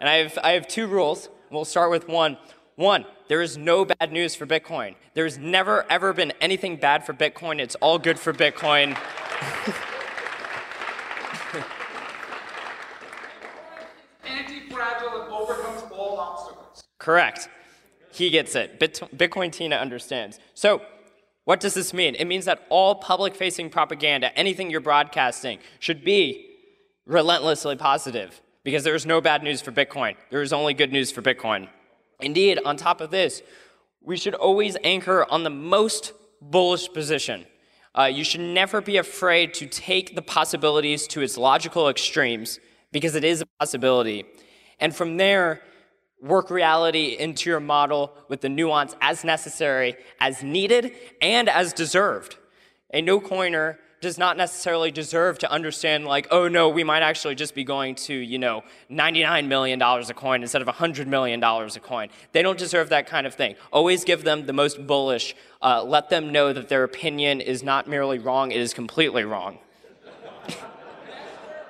and 0.01 0.09
I 0.09 0.17
have, 0.17 0.39
I 0.43 0.51
have 0.51 0.69
two 0.69 0.87
rules. 0.87 1.31
We'll 1.51 1.65
start 1.65 1.91
with 1.91 2.09
one. 2.09 2.37
One, 2.77 3.07
there 3.29 3.41
is 3.41 3.57
no 3.57 3.87
bad 3.87 4.13
news 4.13 4.35
for 4.35 4.47
Bitcoin. 4.47 4.97
There's 5.15 5.39
never, 5.39 5.87
ever 5.89 6.13
been 6.13 6.33
anything 6.43 6.77
bad 6.77 7.07
for 7.07 7.15
Bitcoin. 7.15 7.59
It's 7.59 7.77
all 7.77 7.99
good 7.99 8.19
for 8.19 8.35
Bitcoin. 8.35 8.99
Anti-fragile 14.25 15.23
and 15.23 15.33
overcomes 15.33 15.83
all 15.93 16.19
obstacles. 16.19 16.83
Correct. 16.99 17.49
He 18.13 18.31
gets 18.31 18.55
it. 18.55 18.81
Bitcoin 18.81 19.53
Tina 19.53 19.77
understands. 19.77 20.39
So, 20.55 20.83
what 21.45 21.61
does 21.61 21.75
this 21.75 21.93
mean? 21.93 22.15
It 22.15 22.25
means 22.25 22.47
that 22.47 22.65
all 22.71 22.95
public 22.95 23.35
facing 23.35 23.69
propaganda, 23.69 24.37
anything 24.39 24.71
you're 24.71 24.81
broadcasting, 24.81 25.59
should 25.79 26.05
be 26.05 26.51
relentlessly 27.07 27.77
positive 27.77 28.41
because 28.63 28.83
there 28.85 28.95
is 28.95 29.05
no 29.05 29.21
bad 29.21 29.43
news 29.43 29.61
for 29.61 29.71
Bitcoin. 29.71 30.17
There 30.31 30.41
is 30.41 30.53
only 30.53 30.73
good 30.73 30.91
news 30.91 31.11
for 31.11 31.21
Bitcoin. 31.21 31.69
Indeed, 32.21 32.61
on 32.65 32.77
top 32.77 33.03
of 33.03 33.11
this, 33.11 33.43
we 34.01 34.17
should 34.17 34.35
always 34.35 34.77
anchor 34.83 35.27
on 35.31 35.43
the 35.43 35.51
most 35.51 36.13
bullish 36.41 36.89
position. 36.93 37.45
Uh, 37.97 38.05
you 38.05 38.25
should 38.25 38.41
never 38.41 38.81
be 38.81 38.97
afraid 38.97 39.55
to 39.55 39.67
take 39.67 40.15
the 40.15 40.23
possibilities 40.23 41.07
to 41.07 41.21
its 41.21 41.39
logical 41.39 41.89
extremes 41.89 42.59
because 42.91 43.15
it 43.15 43.25
is 43.25 43.41
a 43.41 43.47
possibility. 43.61 44.25
And 44.81 44.95
from 44.95 45.17
there, 45.17 45.63
work 46.21 46.51
reality 46.51 47.17
into 47.19 47.51
your 47.51 47.61
model 47.61 48.13
with 48.29 48.41
the 48.41 48.49
nuance 48.49 48.97
as 49.01 49.25
necessary, 49.25 49.97
as 50.21 50.43
needed, 50.43 50.93
and 51.21 51.49
as 51.49 51.73
deserved. 51.73 52.37
A 52.93 53.01
no 53.01 53.21
coiner 53.21 53.79
does 54.05 54.19
not 54.19 54.37
necessarily 54.37 54.91
deserve 54.91 55.39
to 55.39 55.51
understand 55.51 56.05
like 56.05 56.27
oh 56.31 56.47
no 56.47 56.69
we 56.69 56.85
might 56.85 57.03
actually 57.03 57.35
just 57.35 57.55
be 57.55 57.65
going 57.65 57.95
to 57.95 58.13
you 58.13 58.39
know 58.39 58.63
99 58.91 59.49
million 59.49 59.79
dollars 59.79 60.11
a 60.11 60.15
coin 60.15 60.43
instead 60.43 60.61
of 60.61 60.67
100 60.67 61.09
million 61.09 61.41
dollars 61.41 61.75
a 61.75 61.81
coin. 61.81 62.11
They 62.33 62.43
don't 62.43 62.59
deserve 62.59 62.91
that 62.91 63.07
kind 63.07 63.27
of 63.27 63.35
thing. 63.35 63.57
Always 63.73 64.05
give 64.05 64.23
them 64.23 64.45
the 64.45 64.53
most 64.53 64.87
bullish 64.87 65.35
uh, 65.63 65.83
let 65.83 66.11
them 66.11 66.31
know 66.31 66.53
that 66.53 66.69
their 66.69 66.85
opinion 66.85 67.41
is 67.41 67.63
not 67.63 67.89
merely 67.89 68.19
wrong 68.19 68.53
it 68.53 68.61
is 68.61 68.75
completely 68.75 69.25
wrong. 69.25 69.59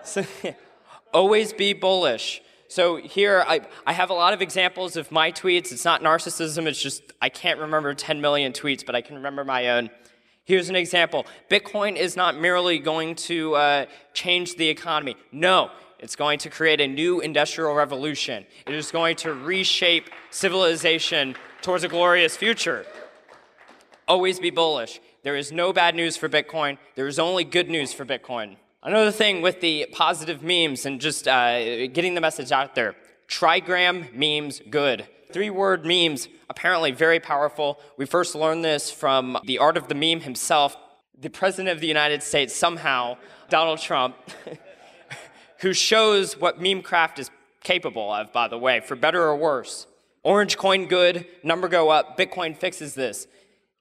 So, 0.07 0.23
always 1.15 1.55
be 1.55 1.73
bullish. 1.73 2.43
So 2.69 2.97
here 2.97 3.43
I, 3.49 3.63
I 3.87 3.95
have 3.95 4.11
a 4.11 4.13
lot 4.13 4.35
of 4.35 4.43
examples 4.43 4.97
of 4.97 5.11
my 5.11 5.33
tweets. 5.33 5.73
It's 5.73 5.87
not 5.87 6.03
narcissism 6.03 6.67
it's 6.67 6.83
just 6.83 7.03
i 7.23 7.29
can't 7.29 7.61
remember 7.61 7.95
10 7.95 8.21
million 8.21 8.53
tweets 8.53 8.85
but 8.85 8.95
i 8.97 9.01
can 9.01 9.15
remember 9.15 9.45
my 9.45 9.71
own 9.71 9.89
Here's 10.45 10.69
an 10.69 10.77
example 10.77 11.27
Bitcoin 11.51 11.97
is 11.97 12.17
not 12.17 12.39
merely 12.39 12.79
going 12.79 13.15
to 13.17 13.55
uh, 13.55 13.87
change 14.13 14.57
the 14.57 14.69
economy. 14.69 15.17
No, 15.33 15.71
it's 15.99 16.17
going 16.17 16.39
to 16.41 16.51
create 16.51 16.81
a 16.81 16.87
new 16.87 17.21
industrial 17.21 17.75
revolution. 17.75 18.45
It 18.67 18.75
is 18.75 18.91
going 18.91 19.17
to 19.17 19.33
reshape 19.33 20.11
civilization 20.31 21.35
towards 21.63 21.83
a 21.83 21.89
glorious 21.89 22.37
future. 22.37 22.85
Always 24.07 24.39
be 24.39 24.51
bullish. 24.51 25.01
There 25.23 25.37
is 25.37 25.51
no 25.51 25.73
bad 25.73 25.95
news 25.95 26.19
for 26.19 26.29
Bitcoin, 26.29 26.77
there 26.95 27.07
is 27.07 27.19
only 27.19 27.45
good 27.45 27.71
news 27.71 27.95
for 27.95 28.05
Bitcoin. 28.05 28.57
Another 28.83 29.11
thing 29.11 29.41
with 29.41 29.63
the 29.63 29.87
positive 29.93 30.43
memes 30.43 30.85
and 30.85 31.01
just 31.01 31.27
uh, 31.27 31.87
getting 31.87 32.15
the 32.15 32.21
message 32.21 32.53
out 32.53 32.75
there 32.75 32.95
trigram 33.29 34.13
memes 34.13 34.61
good. 34.69 35.09
Three 35.35 35.51
word 35.51 35.85
memes, 35.85 36.29
apparently 36.49 36.93
very 36.93 37.19
powerful. 37.19 37.81
We 37.97 38.07
first 38.07 38.37
learned 38.37 38.65
this 38.65 38.93
from 38.93 39.37
the 39.43 39.59
art 39.59 39.77
of 39.77 39.89
the 39.89 39.95
meme 39.97 40.21
himself. 40.21 40.77
the 41.19 41.29
President 41.29 41.71
of 41.71 41.81
the 41.81 41.89
United 41.89 42.23
States, 42.23 42.55
somehow, 42.55 43.17
Donald 43.49 43.81
Trump, 43.81 44.15
who 45.59 45.73
shows 45.73 46.39
what 46.39 46.63
meme 46.63 46.83
craft 46.83 47.19
is 47.19 47.33
capable 47.65 48.13
of, 48.13 48.33
by 48.33 48.47
the 48.47 48.57
way, 48.57 48.79
for 48.79 48.95
better 48.95 49.25
or 49.25 49.35
worse. 49.35 49.89
Orange 50.23 50.57
coin 50.57 50.87
good, 50.87 51.27
number 51.43 51.67
go 51.67 51.91
up, 51.91 52.17
Bitcoin 52.17 52.57
fixes 52.57 52.95
this. 52.95 53.27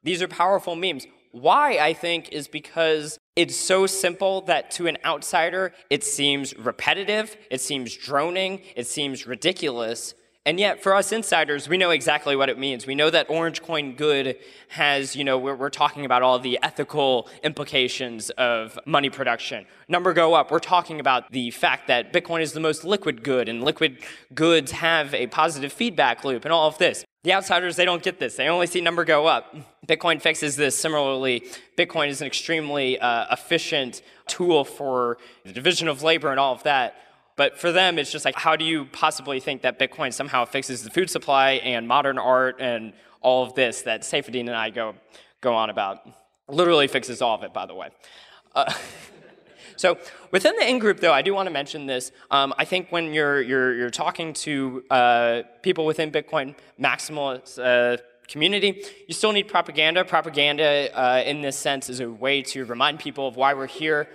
These 0.02 0.24
are 0.24 0.28
powerful 0.28 0.76
memes. 0.76 1.06
Why, 1.34 1.78
I 1.78 1.94
think, 1.94 2.30
is 2.30 2.48
because 2.48 3.20
it's 3.36 3.56
so 3.56 3.86
simple 3.86 4.42
that 4.42 4.72
to 4.72 4.88
an 4.88 4.98
outsider, 5.06 5.72
it 5.92 6.04
seems 6.04 6.58
repetitive, 6.58 7.38
it 7.52 7.62
seems 7.62 7.96
droning, 7.96 8.62
it 8.76 8.88
seems 8.88 9.28
ridiculous. 9.28 10.16
And 10.46 10.60
yet, 10.60 10.84
for 10.84 10.94
us 10.94 11.14
insiders, 11.14 11.70
we 11.70 11.78
know 11.78 11.92
exactly 11.92 12.36
what 12.36 12.50
it 12.50 12.60
means. 12.60 12.86
We 12.86 12.96
know 12.96 13.10
that 13.10 13.30
Orange 13.30 13.62
Coin 13.62 13.96
Good 13.96 14.38
has, 14.68 15.16
you 15.16 15.24
know, 15.24 15.38
we're, 15.38 15.56
we're, 15.56 15.70
talking 15.70 16.04
about 16.04 16.22
all 16.22 16.38
the 16.38 16.60
ethical 16.62 17.30
implications 17.44 18.30
of 18.32 18.78
money 18.86 19.10
production. 19.10 19.66
Number 19.88 20.12
go 20.12 20.34
up, 20.34 20.52
we're 20.52 20.60
talking 20.60 21.00
about 21.00 21.32
the 21.32 21.50
fact 21.52 21.88
that 21.88 22.12
Bitcoin 22.12 22.42
is 22.42 22.52
the 22.52 22.60
most 22.60 22.84
liquid 22.84 23.24
good, 23.24 23.48
and 23.48 23.64
liquid 23.64 24.00
goods 24.34 24.72
have 24.74 25.14
a 25.14 25.28
positive 25.28 25.72
feedback 25.72 26.26
loop, 26.26 26.44
and 26.44 26.52
all 26.52 26.68
of 26.68 26.78
this. 26.78 27.06
The 27.24 27.32
outsiders, 27.32 27.78
they 27.78 27.86
don't 27.86 28.04
get 28.04 28.20
this. 28.20 28.36
They 28.36 28.50
only 28.50 28.68
see 28.68 28.82
number 28.82 29.06
go 29.06 29.26
up. 29.26 29.56
Bitcoin 29.88 30.22
fixes 30.22 30.58
this. 30.58 30.78
Similarly, 30.78 31.46
Bitcoin 31.78 32.10
is 32.10 32.20
an 32.20 32.28
extremely 32.28 33.00
uh, 33.00 33.28
efficient 33.32 34.02
tool 34.28 34.66
for 34.66 35.20
the 35.46 35.54
division 35.54 35.88
of 35.88 36.04
labor 36.04 36.32
and 36.32 36.40
all 36.40 36.54
of 36.54 36.64
that. 36.64 36.98
But 37.36 37.58
for 37.58 37.72
them, 37.72 37.98
it's 37.98 38.12
just 38.12 38.26
like, 38.26 38.36
how 38.36 38.56
do 38.56 38.64
you 38.64 38.86
possibly 38.86 39.40
think 39.40 39.64
that 39.64 39.80
Bitcoin 39.80 40.14
somehow 40.14 40.46
fixes 40.46 40.84
the 40.84 40.90
food 40.90 41.10
supply 41.10 41.54
and 41.54 41.88
modern 41.88 42.18
art 42.18 42.58
and 42.60 42.94
all 43.22 43.44
of 43.44 43.56
this 43.56 43.82
that 43.84 44.02
Saifedean 44.02 44.42
and 44.42 44.52
I 44.52 44.70
go, 44.70 44.96
go 45.42 45.56
on 45.56 45.70
about? 45.70 46.08
Literally 46.48 46.88
fixes 46.88 47.22
all 47.22 47.36
of 47.36 47.44
it, 47.44 47.54
by 47.54 47.66
the 47.66 47.74
way. 47.74 47.90
Uh, 48.54 48.72
so 49.76 49.98
within 50.32 50.56
the 50.58 50.70
in-group, 50.70 51.00
though, 51.00 51.14
I 51.14 51.24
do 51.24 51.34
want 51.34 51.48
to 51.48 51.52
mention 51.52 51.88
this. 51.88 52.12
Um, 52.30 52.54
I 52.58 52.66
think 52.66 52.92
when 52.92 53.14
you're, 53.14 53.42
you're, 53.42 53.74
you're 53.74 53.90
talking 53.90 54.34
to 54.34 54.84
uh, 54.92 55.42
people 55.64 55.86
within 55.86 56.12
Bitcoin 56.12 56.56
maximalist 56.80 57.58
uh, 57.58 57.98
community, 58.28 58.84
you 59.08 59.14
still 59.14 59.32
need 59.32 59.48
propaganda. 59.48 60.06
Propaganda, 60.06 60.90
uh, 60.94 61.24
in 61.26 61.42
this 61.42 61.58
sense, 61.58 61.90
is 61.90 62.00
a 62.00 62.10
way 62.10 62.44
to 62.44 62.66
remind 62.66 63.00
people 63.00 63.28
of 63.28 63.36
why 63.36 63.56
we're 63.56 63.66
here, 63.66 64.08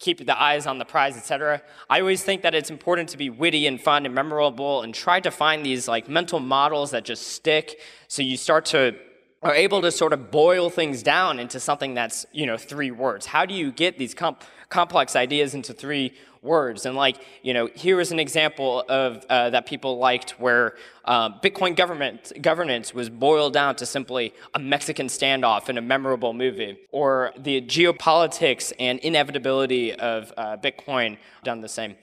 keep 0.00 0.24
the 0.24 0.42
eyes 0.42 0.66
on 0.66 0.78
the 0.78 0.84
prize, 0.84 1.16
etc. 1.16 1.62
I 1.88 2.00
always 2.00 2.24
think 2.24 2.42
that 2.42 2.54
it's 2.54 2.70
important 2.70 3.10
to 3.10 3.18
be 3.18 3.30
witty 3.30 3.66
and 3.66 3.80
fun 3.80 4.06
and 4.06 4.14
memorable 4.14 4.82
and 4.82 4.92
try 4.92 5.20
to 5.20 5.30
find 5.30 5.64
these 5.64 5.86
like 5.86 6.08
mental 6.08 6.40
models 6.40 6.90
that 6.90 7.04
just 7.04 7.28
stick 7.28 7.78
so 8.08 8.22
you 8.22 8.36
start 8.36 8.64
to 8.66 8.96
are 9.42 9.54
able 9.54 9.80
to 9.80 9.90
sort 9.90 10.12
of 10.12 10.30
boil 10.30 10.68
things 10.68 11.02
down 11.02 11.38
into 11.38 11.58
something 11.58 11.94
that's, 11.94 12.26
you 12.32 12.46
know, 12.46 12.58
three 12.58 12.90
words. 12.90 13.26
How 13.26 13.46
do 13.46 13.54
you 13.54 13.72
get 13.72 13.98
these 13.98 14.12
comp- 14.14 14.42
complex 14.68 15.16
ideas 15.16 15.54
into 15.54 15.72
three 15.72 16.12
words? 16.42 16.84
And 16.84 16.94
like, 16.94 17.16
you 17.42 17.54
know, 17.54 17.68
here 17.74 18.00
is 18.00 18.12
an 18.12 18.18
example 18.18 18.84
of 18.88 19.24
uh, 19.30 19.48
that 19.50 19.64
people 19.64 19.98
liked 19.98 20.32
where 20.32 20.76
uh, 21.06 21.30
Bitcoin 21.40 21.74
government 21.74 22.32
governance 22.42 22.92
was 22.92 23.08
boiled 23.08 23.54
down 23.54 23.76
to 23.76 23.86
simply 23.86 24.34
a 24.54 24.58
Mexican 24.58 25.06
standoff 25.06 25.70
in 25.70 25.78
a 25.78 25.82
memorable 25.82 26.34
movie, 26.34 26.78
or 26.92 27.32
the 27.38 27.62
geopolitics 27.62 28.74
and 28.78 28.98
inevitability 29.00 29.94
of 29.94 30.32
uh, 30.36 30.58
Bitcoin 30.58 31.16
done 31.44 31.62
the 31.62 31.68
same. 31.68 31.96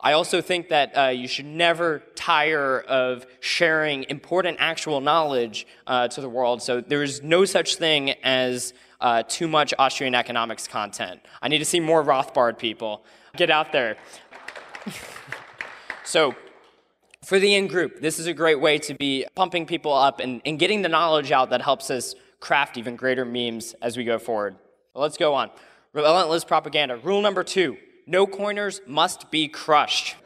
I 0.00 0.12
also 0.12 0.40
think 0.40 0.68
that 0.68 0.96
uh, 0.96 1.08
you 1.08 1.26
should 1.26 1.46
never 1.46 2.02
tire 2.14 2.80
of 2.80 3.26
sharing 3.40 4.04
important 4.04 4.58
actual 4.60 5.00
knowledge 5.00 5.66
uh, 5.88 6.06
to 6.08 6.20
the 6.20 6.28
world. 6.28 6.62
So 6.62 6.80
there 6.80 7.02
is 7.02 7.22
no 7.22 7.44
such 7.44 7.76
thing 7.76 8.10
as 8.22 8.74
uh, 9.00 9.24
too 9.26 9.48
much 9.48 9.74
Austrian 9.76 10.14
economics 10.14 10.68
content. 10.68 11.20
I 11.42 11.48
need 11.48 11.58
to 11.58 11.64
see 11.64 11.80
more 11.80 12.04
Rothbard 12.04 12.58
people. 12.58 13.04
Get 13.36 13.50
out 13.50 13.72
there. 13.72 13.96
so 16.04 16.34
for 17.24 17.40
the 17.40 17.56
in-group, 17.56 18.00
this 18.00 18.20
is 18.20 18.28
a 18.28 18.34
great 18.34 18.60
way 18.60 18.78
to 18.78 18.94
be 18.94 19.26
pumping 19.34 19.66
people 19.66 19.92
up 19.92 20.20
and, 20.20 20.40
and 20.44 20.60
getting 20.60 20.82
the 20.82 20.88
knowledge 20.88 21.32
out 21.32 21.50
that 21.50 21.60
helps 21.60 21.90
us 21.90 22.14
craft 22.38 22.78
even 22.78 22.94
greater 22.94 23.24
memes 23.24 23.74
as 23.82 23.96
we 23.96 24.04
go 24.04 24.18
forward. 24.18 24.56
Well, 24.94 25.02
let's 25.02 25.16
go 25.16 25.34
on. 25.34 25.50
Relentless 25.92 26.44
propaganda. 26.44 26.98
Rule 26.98 27.20
number 27.20 27.42
two 27.42 27.76
no 28.08 28.26
coiners 28.26 28.80
must 28.86 29.30
be 29.30 29.46
crushed. 29.46 30.16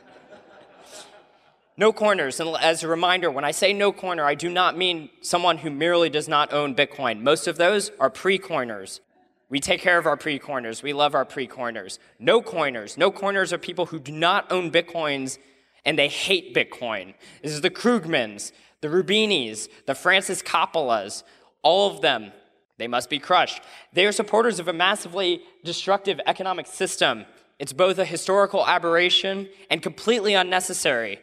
No 1.77 1.93
coiners, 1.93 2.39
and 2.39 2.55
as 2.57 2.83
a 2.83 2.89
reminder, 2.89 3.31
when 3.31 3.45
I 3.45 3.51
say 3.51 3.73
no 3.73 3.93
coiner, 3.93 4.25
I 4.25 4.35
do 4.35 4.49
not 4.49 4.77
mean 4.77 5.11
someone 5.21 5.59
who 5.59 5.71
merely 5.71 6.09
does 6.09 6.29
not 6.29 6.53
own 6.53 6.75
Bitcoin. 6.77 7.23
Most 7.23 7.49
of 7.49 7.57
those 7.57 7.91
are 7.99 8.09
pre 8.09 8.39
coiners. 8.39 9.01
We 9.49 9.59
take 9.59 9.81
care 9.81 9.99
of 9.99 10.07
our 10.07 10.17
pre 10.17 10.39
coiners. 10.39 10.83
We 10.83 10.93
love 10.93 11.15
our 11.15 11.25
pre 11.25 11.47
coiners. 11.47 11.99
No 12.19 12.41
coiners. 12.41 12.97
No 12.97 13.11
coiners 13.11 13.53
are 13.53 13.59
people 13.59 13.87
who 13.87 13.99
do 13.99 14.13
not 14.13 14.53
own 14.53 14.71
Bitcoins 14.71 15.39
and 15.85 15.99
they 15.99 16.09
hate 16.09 16.55
Bitcoin. 16.55 17.15
This 17.43 17.53
is 17.53 17.63
the 17.63 17.71
Krugmans, 17.71 18.53
the 18.81 18.89
Roubinis, 18.89 19.69
the 19.87 19.95
Frances 19.95 20.43
Coppolas, 20.43 21.25
all 21.63 21.91
of 21.91 22.01
them. 22.01 22.33
They 22.79 22.87
must 22.87 23.11
be 23.11 23.19
crushed. 23.19 23.63
They 23.93 24.07
are 24.07 24.13
supporters 24.13 24.59
of 24.61 24.69
a 24.69 24.73
massively 24.73 25.43
destructive 25.65 26.21
economic 26.27 26.67
system 26.67 27.27
it's 27.63 27.73
both 27.73 27.97
a 28.01 28.05
historical 28.05 28.67
aberration 28.67 29.49
and 29.71 29.81
completely 29.81 30.35
unnecessary. 30.35 31.21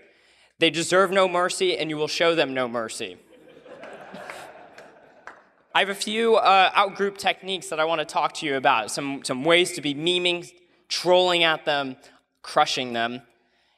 They 0.58 0.70
deserve 0.70 1.12
no 1.12 1.28
mercy, 1.28 1.78
and 1.78 1.90
you 1.90 1.98
will 1.98 2.08
show 2.08 2.34
them 2.34 2.54
no 2.54 2.66
mercy. 2.66 3.18
I 5.76 5.80
have 5.80 5.90
a 5.90 5.94
few 5.94 6.38
uh, 6.38 6.72
outgroup 6.72 7.18
techniques 7.18 7.68
that 7.68 7.82
I 7.82 7.84
want 7.84 8.00
to 8.00 8.06
talk 8.06 8.36
to 8.36 8.46
you 8.46 8.56
about. 8.56 8.90
Some, 8.90 9.22
some 9.26 9.44
ways 9.44 9.74
to 9.74 9.82
be 9.82 9.94
memeing, 9.94 10.50
trolling 10.88 11.44
at 11.44 11.66
them, 11.66 11.98
crushing 12.42 12.94
them. 12.94 13.22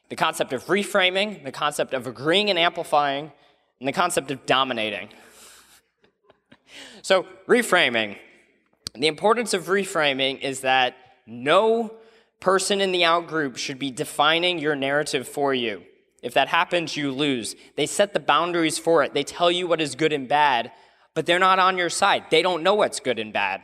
The 0.09 0.15
concept 0.15 0.53
of 0.53 0.65
reframing, 0.65 1.43
the 1.43 1.51
concept 1.51 1.95
of 1.95 2.05
agreeing 2.05 2.51
and 2.51 2.59
amplifying, 2.59 3.31
and 3.79 3.87
the 3.87 3.91
concept 3.91 4.29
of 4.29 4.45
dominating. 4.45 5.09
so, 7.01 7.25
reframing. 7.47 8.19
The 8.93 9.07
importance 9.07 9.55
of 9.55 9.65
reframing 9.65 10.41
is 10.41 10.59
that 10.59 10.95
no 11.25 11.95
person 12.41 12.81
in 12.81 12.91
the 12.91 13.05
out 13.05 13.27
group 13.27 13.55
should 13.55 13.79
be 13.79 13.91
defining 13.91 14.59
your 14.59 14.75
narrative 14.75 15.27
for 15.27 15.53
you. 15.53 15.83
If 16.21 16.33
that 16.33 16.49
happens, 16.49 16.97
you 16.97 17.11
lose. 17.11 17.55
They 17.77 17.85
set 17.85 18.13
the 18.13 18.19
boundaries 18.19 18.77
for 18.77 19.03
it. 19.03 19.13
They 19.13 19.23
tell 19.23 19.51
you 19.51 19.67
what 19.67 19.79
is 19.79 19.95
good 19.95 20.11
and 20.11 20.27
bad, 20.27 20.71
but 21.13 21.25
they're 21.25 21.39
not 21.39 21.59
on 21.59 21.77
your 21.77 21.89
side. 21.89 22.25
They 22.29 22.41
don't 22.41 22.63
know 22.63 22.75
what's 22.75 22.99
good 22.99 23.19
and 23.19 23.31
bad. 23.31 23.61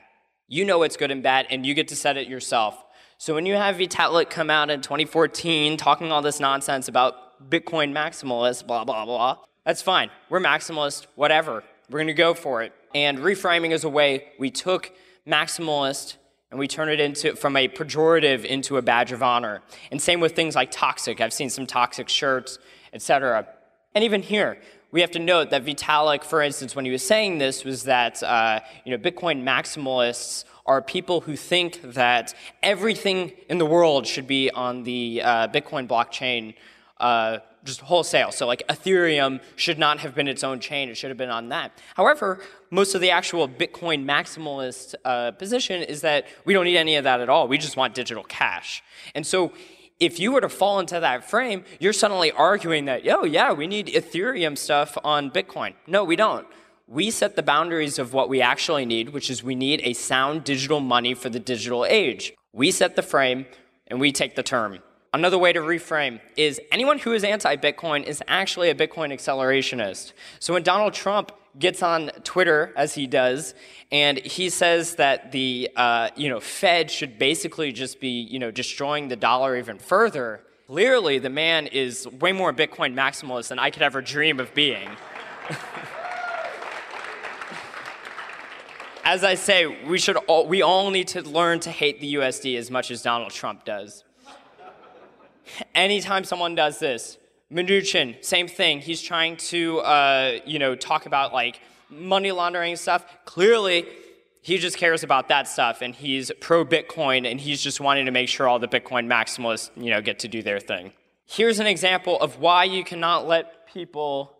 You 0.47 0.63
know 0.63 0.79
what's 0.79 0.95
good 0.95 1.11
and 1.11 1.21
bad, 1.21 1.47
and 1.49 1.65
you 1.65 1.73
get 1.73 1.89
to 1.89 1.95
set 1.95 2.17
it 2.17 2.27
yourself. 2.27 2.81
So 3.17 3.33
when 3.33 3.45
you 3.45 3.55
have 3.55 3.75
Vitalik 3.75 4.29
come 4.29 4.49
out 4.49 4.69
in 4.69 4.81
2014 4.81 5.75
talking 5.75 6.11
all 6.11 6.21
this 6.21 6.39
nonsense 6.39 6.87
about 6.87 7.49
Bitcoin 7.49 7.91
maximalists, 7.91 8.65
blah, 8.65 8.85
blah, 8.85 9.05
blah, 9.05 9.37
that's 9.65 9.81
fine. 9.81 10.09
We're 10.29 10.39
maximalist, 10.39 11.07
whatever. 11.15 11.63
We're 11.89 11.99
going 11.99 12.07
to 12.07 12.13
go 12.13 12.33
for 12.33 12.61
it. 12.61 12.73
And 12.95 13.17
reframing 13.17 13.71
is 13.71 13.83
a 13.83 13.89
way 13.89 14.29
we 14.39 14.51
took 14.51 14.91
maximalist 15.27 16.15
and 16.49 16.59
we 16.59 16.67
turn 16.67 16.89
it 16.89 16.99
into 16.99 17.35
from 17.35 17.55
a 17.57 17.67
pejorative 17.67 18.45
into 18.45 18.77
a 18.77 18.81
badge 18.81 19.11
of 19.11 19.21
honor. 19.21 19.61
And 19.91 20.01
same 20.01 20.19
with 20.19 20.35
things 20.35 20.55
like 20.55 20.71
toxic. 20.71 21.19
I've 21.19 21.33
seen 21.33 21.49
some 21.49 21.65
toxic 21.65 22.09
shirts, 22.09 22.57
etc. 22.93 23.47
And 23.93 24.03
even 24.03 24.21
here, 24.21 24.59
we 24.91 25.01
have 25.01 25.11
to 25.11 25.19
note 25.19 25.49
that 25.49 25.65
Vitalik, 25.65 26.23
for 26.23 26.41
instance, 26.41 26.75
when 26.75 26.85
he 26.85 26.91
was 26.91 27.05
saying 27.05 27.39
this, 27.39 27.65
was 27.65 27.83
that 27.83 28.23
uh, 28.23 28.61
you 28.85 28.95
know 28.95 28.97
Bitcoin 28.97 29.43
maximalists 29.43 30.45
are 30.65 30.81
people 30.81 31.21
who 31.21 31.35
think 31.35 31.81
that 31.93 32.33
everything 32.61 33.31
in 33.49 33.57
the 33.57 33.65
world 33.65 34.05
should 34.05 34.27
be 34.27 34.49
on 34.51 34.83
the 34.83 35.21
uh, 35.23 35.47
Bitcoin 35.47 35.87
blockchain 35.87 36.53
uh, 36.99 37.39
just 37.67 37.81
wholesale. 37.81 38.31
So 38.31 38.47
like 38.47 38.63
Ethereum 38.67 39.39
should 39.55 39.77
not 39.77 39.99
have 39.99 40.15
been 40.15 40.27
its 40.27 40.43
own 40.43 40.59
chain. 40.59 40.89
It 40.89 40.95
should 40.95 41.09
have 41.09 41.17
been 41.17 41.29
on 41.29 41.49
that. 41.49 41.71
However, 41.95 42.39
most 42.71 42.95
of 42.95 43.01
the 43.01 43.11
actual 43.11 43.47
Bitcoin 43.47 44.05
maximalist 44.05 44.95
uh, 45.05 45.31
position 45.31 45.83
is 45.83 46.01
that 46.01 46.25
we 46.45 46.53
don't 46.53 46.65
need 46.65 46.77
any 46.77 46.95
of 46.95 47.03
that 47.03 47.21
at 47.21 47.29
all. 47.29 47.47
We 47.47 47.57
just 47.59 47.77
want 47.77 47.93
digital 47.93 48.23
cash. 48.23 48.83
And 49.13 49.27
so 49.27 49.51
if 49.99 50.19
you 50.19 50.31
were 50.31 50.41
to 50.41 50.49
fall 50.49 50.79
into 50.79 50.99
that 50.99 51.29
frame, 51.29 51.63
you're 51.79 51.93
suddenly 51.93 52.31
arguing 52.31 52.85
that, 52.85 53.01
oh 53.07 53.23
yeah, 53.23 53.51
we 53.51 53.67
need 53.67 53.87
Ethereum 53.87 54.57
stuff 54.57 54.97
on 55.03 55.29
Bitcoin. 55.29 55.73
No, 55.85 56.03
we 56.03 56.15
don't. 56.15 56.47
We 56.87 57.11
set 57.11 57.35
the 57.35 57.43
boundaries 57.43 57.99
of 57.99 58.13
what 58.13 58.29
we 58.29 58.41
actually 58.41 58.85
need, 58.85 59.09
which 59.09 59.29
is 59.29 59.43
we 59.43 59.55
need 59.55 59.81
a 59.83 59.93
sound 59.93 60.45
digital 60.45 60.79
money 60.79 61.13
for 61.13 61.29
the 61.29 61.39
digital 61.39 61.85
age. 61.85 62.33
We 62.53 62.71
set 62.71 62.95
the 62.95 63.01
frame 63.01 63.45
and 63.87 63.99
we 63.99 64.11
take 64.11 64.35
the 64.35 64.43
term. 64.43 64.79
Another 65.13 65.37
way 65.37 65.53
to 65.53 65.59
reframe 65.59 66.19
is 66.35 66.59
anyone 66.71 66.99
who 66.99 67.13
is 67.13 67.23
anti 67.23 67.55
Bitcoin 67.55 68.03
is 68.03 68.21
actually 68.27 68.69
a 68.69 68.75
Bitcoin 68.75 69.13
accelerationist. 69.13 70.11
So 70.39 70.53
when 70.53 70.63
Donald 70.63 70.93
Trump 70.93 71.31
gets 71.57 71.81
on 71.81 72.09
Twitter, 72.23 72.73
as 72.75 72.93
he 72.93 73.07
does, 73.07 73.55
and 73.91 74.17
he 74.19 74.49
says 74.49 74.95
that 74.95 75.31
the 75.31 75.71
uh, 75.75 76.09
you 76.15 76.29
know, 76.29 76.39
Fed 76.39 76.91
should 76.91 77.17
basically 77.17 77.71
just 77.71 77.99
be 77.99 78.21
you 78.21 78.37
know, 78.37 78.51
destroying 78.51 79.07
the 79.07 79.15
dollar 79.15 79.57
even 79.57 79.79
further, 79.79 80.41
clearly 80.67 81.19
the 81.19 81.29
man 81.29 81.67
is 81.67 82.07
way 82.07 82.33
more 82.33 82.53
Bitcoin 82.53 82.93
maximalist 82.93 83.47
than 83.47 83.59
I 83.59 83.69
could 83.69 83.81
ever 83.81 84.01
dream 84.01 84.39
of 84.39 84.53
being. 84.53 84.89
as 89.03 89.23
I 89.23 89.35
say, 89.35 89.65
we 89.85 89.97
should 89.99 90.17
all, 90.17 90.45
we 90.45 90.61
all 90.61 90.91
need 90.91 91.07
to 91.09 91.21
learn 91.21 91.61
to 91.61 91.71
hate 91.71 92.01
the 92.01 92.15
USD 92.15 92.57
as 92.57 92.69
much 92.69 92.91
as 92.91 93.01
Donald 93.01 93.31
Trump 93.31 93.63
does. 93.63 94.03
Anytime 95.75 96.23
someone 96.23 96.55
does 96.55 96.79
this, 96.79 97.17
Mnuchin, 97.51 98.23
same 98.23 98.47
thing. 98.47 98.79
He's 98.79 99.01
trying 99.01 99.37
to, 99.37 99.79
uh, 99.79 100.39
you 100.45 100.59
know, 100.59 100.75
talk 100.75 101.05
about 101.05 101.33
like 101.33 101.61
money 101.89 102.31
laundering 102.31 102.75
stuff. 102.75 103.05
Clearly, 103.25 103.85
he 104.41 104.57
just 104.57 104.77
cares 104.77 105.03
about 105.03 105.29
that 105.29 105.47
stuff, 105.47 105.81
and 105.81 105.95
he's 105.95 106.31
pro 106.39 106.65
Bitcoin, 106.65 107.29
and 107.29 107.39
he's 107.39 107.61
just 107.61 107.79
wanting 107.79 108.05
to 108.05 108.11
make 108.11 108.29
sure 108.29 108.47
all 108.47 108.59
the 108.59 108.67
Bitcoin 108.67 109.07
maximalists, 109.07 109.71
you 109.75 109.89
know, 109.91 110.01
get 110.01 110.19
to 110.19 110.27
do 110.27 110.41
their 110.41 110.59
thing. 110.59 110.93
Here's 111.25 111.59
an 111.59 111.67
example 111.67 112.19
of 112.19 112.39
why 112.39 112.63
you 112.63 112.83
cannot 112.83 113.27
let 113.27 113.67
people 113.67 114.37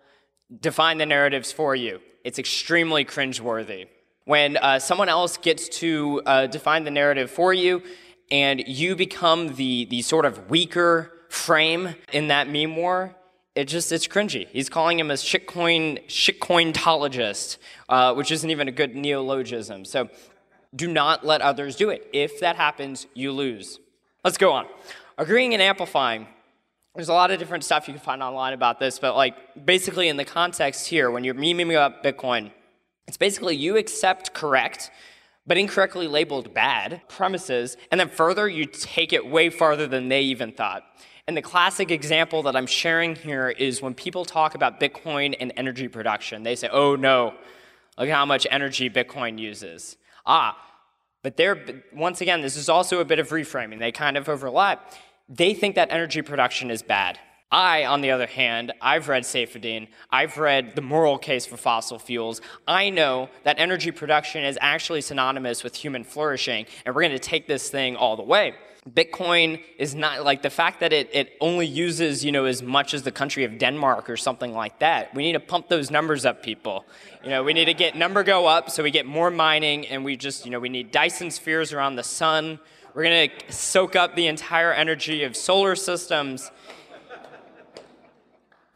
define 0.61 0.97
the 0.97 1.05
narratives 1.05 1.51
for 1.51 1.75
you. 1.75 1.99
It's 2.23 2.39
extremely 2.39 3.03
cringeworthy. 3.05 3.87
When 4.23 4.57
uh, 4.57 4.79
someone 4.79 5.09
else 5.09 5.37
gets 5.37 5.69
to 5.79 6.21
uh, 6.25 6.47
define 6.47 6.83
the 6.83 6.91
narrative 6.91 7.31
for 7.31 7.53
you, 7.53 7.81
and 8.31 8.63
you 8.67 8.95
become 8.95 9.55
the, 9.55 9.85
the 9.85 10.01
sort 10.01 10.25
of 10.25 10.49
weaker 10.49 11.11
frame 11.29 11.95
in 12.11 12.27
that 12.27 12.49
meme 12.49 12.75
war, 12.75 13.15
it 13.55 13.65
just 13.65 13.91
it's 13.91 14.07
cringy. 14.07 14.47
He's 14.49 14.69
calling 14.69 14.99
him 14.99 15.09
a 15.09 15.15
shitcoin 15.15 16.05
shitcointologist, 16.07 17.57
uh, 17.89 18.13
which 18.13 18.31
isn't 18.31 18.49
even 18.49 18.67
a 18.67 18.71
good 18.71 18.95
neologism. 18.95 19.83
So 19.83 20.09
do 20.75 20.87
not 20.87 21.25
let 21.25 21.41
others 21.41 21.75
do 21.75 21.89
it. 21.89 22.07
If 22.13 22.39
that 22.41 22.55
happens, 22.55 23.07
you 23.13 23.31
lose. 23.31 23.79
Let's 24.23 24.37
go 24.37 24.51
on. 24.51 24.67
Agreeing 25.17 25.53
and 25.53 25.61
amplifying. 25.61 26.27
There's 26.93 27.09
a 27.09 27.13
lot 27.13 27.31
of 27.31 27.39
different 27.39 27.63
stuff 27.63 27.87
you 27.87 27.93
can 27.93 28.01
find 28.01 28.21
online 28.21 28.53
about 28.53 28.79
this, 28.79 28.99
but 28.99 29.15
like 29.15 29.65
basically 29.65 30.07
in 30.07 30.17
the 30.17 30.25
context 30.25 30.87
here, 30.87 31.09
when 31.09 31.23
you're 31.23 31.35
memeing 31.35 31.71
about 31.71 32.03
Bitcoin, 32.03 32.51
it's 33.07 33.17
basically 33.17 33.55
you 33.55 33.77
accept 33.77 34.33
correct, 34.33 34.91
but 35.47 35.57
incorrectly 35.57 36.07
labeled 36.07 36.53
bad 36.53 37.01
premises, 37.07 37.77
and 37.89 37.99
then 37.99 38.09
further 38.09 38.47
you 38.47 38.65
take 38.65 39.13
it 39.13 39.25
way 39.25 39.49
farther 39.49 39.87
than 39.87 40.09
they 40.09 40.21
even 40.21 40.51
thought. 40.51 40.83
And 41.27 41.35
the 41.35 41.41
classic 41.41 41.89
example 41.89 42.43
that 42.43 42.55
I'm 42.55 42.67
sharing 42.67 43.15
here 43.15 43.49
is 43.49 43.81
when 43.81 43.93
people 43.93 44.23
talk 44.23 44.53
about 44.53 44.79
Bitcoin 44.79 45.35
and 45.39 45.51
energy 45.57 45.87
production, 45.87 46.43
they 46.43 46.55
say, 46.55 46.69
oh 46.71 46.95
no, 46.95 47.33
look 47.97 48.09
how 48.09 48.25
much 48.25 48.45
energy 48.51 48.89
Bitcoin 48.89 49.39
uses. 49.39 49.97
Ah, 50.25 50.57
but 51.23 51.35
they're, 51.35 51.83
once 51.93 52.21
again, 52.21 52.41
this 52.41 52.55
is 52.55 52.69
also 52.69 52.99
a 52.99 53.05
bit 53.05 53.19
of 53.19 53.29
reframing. 53.29 53.79
They 53.79 53.91
kind 53.91 54.15
of 54.15 54.29
overlap 54.29 54.93
they 55.29 55.53
think 55.53 55.75
that 55.75 55.91
energy 55.91 56.21
production 56.21 56.71
is 56.71 56.81
bad. 56.81 57.19
I, 57.51 57.85
on 57.85 58.01
the 58.01 58.11
other 58.11 58.27
hand, 58.27 58.73
I've 58.81 59.07
read 59.07 59.23
Saifedean, 59.23 59.87
I've 60.11 60.37
read 60.37 60.75
The 60.75 60.81
Moral 60.81 61.17
Case 61.17 61.45
for 61.45 61.55
Fossil 61.55 61.97
Fuels. 61.97 62.41
I 62.67 62.89
know 62.89 63.29
that 63.43 63.57
energy 63.57 63.91
production 63.91 64.43
is 64.43 64.57
actually 64.59 64.99
synonymous 65.01 65.63
with 65.63 65.75
human 65.75 66.03
flourishing, 66.03 66.65
and 66.85 66.93
we're 66.93 67.03
going 67.03 67.13
to 67.13 67.19
take 67.19 67.47
this 67.47 67.69
thing 67.69 67.95
all 67.95 68.17
the 68.17 68.23
way. 68.23 68.53
Bitcoin 68.89 69.61
is 69.77 69.95
not 69.95 70.23
like 70.23 70.41
the 70.41 70.49
fact 70.49 70.79
that 70.81 70.93
it, 70.93 71.09
it 71.13 71.37
only 71.41 71.65
uses, 71.65 72.23
you 72.23 72.31
know, 72.31 72.45
as 72.45 72.61
much 72.61 72.93
as 72.93 73.03
the 73.03 73.11
country 73.11 73.43
of 73.43 73.57
Denmark 73.57 74.09
or 74.09 74.17
something 74.17 74.53
like 74.53 74.79
that. 74.79 75.13
We 75.13 75.23
need 75.23 75.33
to 75.33 75.39
pump 75.39 75.67
those 75.67 75.91
numbers 75.91 76.25
up, 76.25 76.43
people. 76.43 76.85
You 77.23 77.29
know, 77.29 77.43
we 77.43 77.53
need 77.53 77.65
to 77.65 77.73
get 77.73 77.95
number 77.95 78.23
go 78.23 78.45
up 78.45 78.69
so 78.69 78.83
we 78.83 78.91
get 78.91 79.05
more 79.05 79.29
mining 79.29 79.87
and 79.87 80.05
we 80.05 80.15
just, 80.15 80.45
you 80.45 80.51
know, 80.51 80.59
we 80.59 80.69
need 80.69 80.91
Dyson 80.91 81.31
spheres 81.31 81.73
around 81.73 81.95
the 81.95 82.03
sun. 82.03 82.59
We're 82.93 83.03
going 83.03 83.29
to 83.29 83.53
soak 83.53 83.95
up 83.95 84.15
the 84.15 84.27
entire 84.27 84.71
energy 84.71 85.23
of 85.23 85.35
solar 85.35 85.75
systems. 85.75 86.49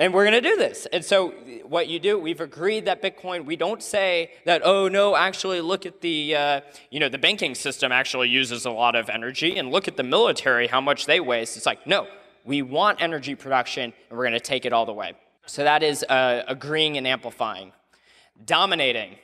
And 0.02 0.16
we're 0.16 0.24
going 0.24 0.42
to 0.42 0.50
do 0.50 0.58
this. 0.58 0.88
And 0.92 1.06
so, 1.06 1.30
what 1.64 1.88
you 1.88 2.00
do, 2.00 2.18
we've 2.18 2.42
agreed 2.42 2.86
that 2.86 3.04
Bitcoin, 3.04 3.46
we 3.46 3.56
don't 3.56 3.84
say 3.84 4.32
that, 4.46 4.64
oh, 4.66 4.88
no, 4.88 5.16
actually, 5.16 5.62
look 5.62 5.86
at 5.86 6.02
the, 6.02 6.36
uh, 6.36 6.62
you 6.90 7.00
know, 7.00 7.08
the 7.08 7.20
banking 7.20 7.54
system 7.54 7.92
actually 7.92 8.28
uses 8.28 8.66
a 8.66 8.72
lot 8.72 8.96
of 8.96 9.12
energy, 9.12 9.60
and 9.60 9.70
look 9.70 9.88
at 9.88 9.98
the 9.98 10.04
military, 10.04 10.66
how 10.66 10.82
much 10.82 11.06
they 11.06 11.20
waste. 11.20 11.56
It's 11.56 11.68
like, 11.68 11.86
no, 11.86 12.08
we 12.44 12.64
want 12.64 13.00
energy 13.00 13.36
production, 13.36 13.94
and 14.10 14.18
we're 14.18 14.24
going 14.24 14.34
to 14.34 14.40
take 14.40 14.66
it 14.66 14.74
all 14.74 14.88
the 14.88 14.92
way. 14.92 15.14
So, 15.46 15.64
that 15.64 15.84
is 15.84 16.02
uh, 16.10 16.46
agreeing 16.48 16.98
and 16.98 17.06
amplifying. 17.06 17.72
Dominating. 18.44 19.18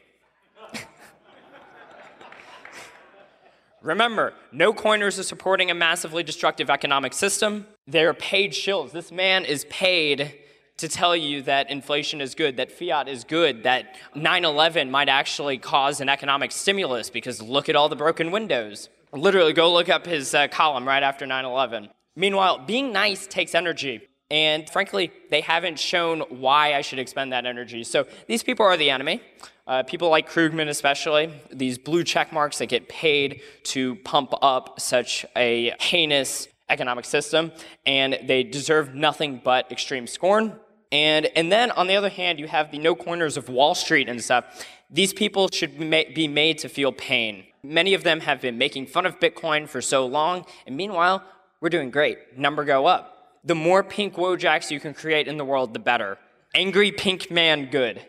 Remember, 3.82 4.34
no 4.52 4.74
coiners 4.74 5.18
are 5.18 5.24
supporting 5.24 5.72
a 5.72 5.74
massively 5.74 6.22
destructive 6.22 6.70
economic 6.70 7.14
system. 7.14 7.66
They're 7.88 8.14
paid 8.14 8.52
shills. 8.52 8.92
This 8.92 9.12
man 9.12 9.44
is 9.44 9.66
paid 9.72 10.36
to 10.78 10.88
tell 10.88 11.16
you 11.16 11.42
that 11.44 11.70
inflation 11.70 12.22
is 12.22 12.36
good, 12.36 12.58
that 12.58 12.72
fiat 12.72 13.08
is 13.08 13.24
good, 13.24 13.64
that 13.64 13.96
9 14.16 14.46
11 14.46 14.92
might 14.92 15.10
actually 15.10 15.58
cause 15.58 16.00
an 16.02 16.10
economic 16.10 16.52
stimulus 16.52 17.10
because 17.10 17.42
look 17.42 17.68
at 17.68 17.76
all 17.76 17.90
the 17.90 17.96
broken 17.96 18.32
windows. 18.32 18.90
Literally, 19.12 19.54
go 19.54 19.74
look 19.74 19.90
up 19.90 20.06
his 20.06 20.34
uh, 20.34 20.48
column 20.50 20.88
right 20.88 21.04
after 21.04 21.26
9 21.26 21.46
11. 21.46 21.90
Meanwhile, 22.16 22.66
being 22.66 22.92
nice 22.92 23.26
takes 23.28 23.56
energy. 23.56 24.08
And 24.30 24.70
frankly, 24.70 25.12
they 25.30 25.42
haven't 25.42 25.80
shown 25.80 26.20
why 26.30 26.74
I 26.74 26.82
should 26.82 27.00
expend 27.00 27.32
that 27.32 27.46
energy. 27.46 27.84
So 27.84 28.06
these 28.28 28.44
people 28.44 28.66
are 28.66 28.76
the 28.76 28.90
enemy. 28.90 29.22
Uh, 29.66 29.84
people 29.84 30.10
like 30.10 30.30
Krugman, 30.30 30.68
especially, 30.68 31.32
these 31.52 31.78
blue 31.78 32.04
check 32.04 32.34
marks 32.34 32.58
that 32.58 32.68
get 32.68 32.90
paid 32.90 33.42
to 33.64 33.96
pump 33.98 34.34
up 34.42 34.80
such 34.80 35.26
a 35.36 35.74
heinous 35.80 36.48
economic 36.70 37.06
system, 37.06 37.52
and 37.86 38.20
they 38.24 38.44
deserve 38.44 38.94
nothing 38.94 39.42
but 39.44 39.72
extreme 39.72 40.08
scorn. 40.08 40.60
And, 40.92 41.26
and 41.36 41.52
then, 41.52 41.72
on 41.72 41.88
the 41.88 41.96
other 41.96 42.10
hand, 42.10 42.40
you 42.40 42.48
have 42.48 42.72
the 42.72 42.80
no 42.80 42.96
coiners 42.96 43.36
of 43.38 43.50
Wall 43.50 43.76
Street 43.76 44.08
and 44.08 44.24
stuff. 44.24 44.66
These 44.90 45.14
people 45.14 45.50
should 45.52 45.78
be 45.78 46.28
made 46.28 46.58
to 46.60 46.70
feel 46.70 46.92
pain. 46.92 47.46
Many 47.62 47.94
of 47.94 48.04
them 48.04 48.22
have 48.22 48.42
been 48.42 48.58
making 48.58 48.88
fun 48.88 49.06
of 49.06 49.20
Bitcoin 49.20 49.68
for 49.68 49.82
so 49.82 50.06
long, 50.06 50.46
and 50.66 50.78
meanwhile, 50.78 51.24
we're 51.60 51.70
doing 51.70 51.92
great. 51.92 52.38
Number 52.38 52.64
go 52.64 52.86
up. 52.86 53.40
The 53.44 53.56
more 53.56 53.84
pink 53.84 54.16
Wojaks 54.16 54.72
you 54.72 54.80
can 54.80 54.94
create 54.94 55.28
in 55.28 55.38
the 55.38 55.46
world, 55.46 55.74
the 55.74 55.80
better. 55.80 56.18
Angry 56.56 56.92
pink 56.92 57.30
man 57.30 57.70
good. 57.70 58.02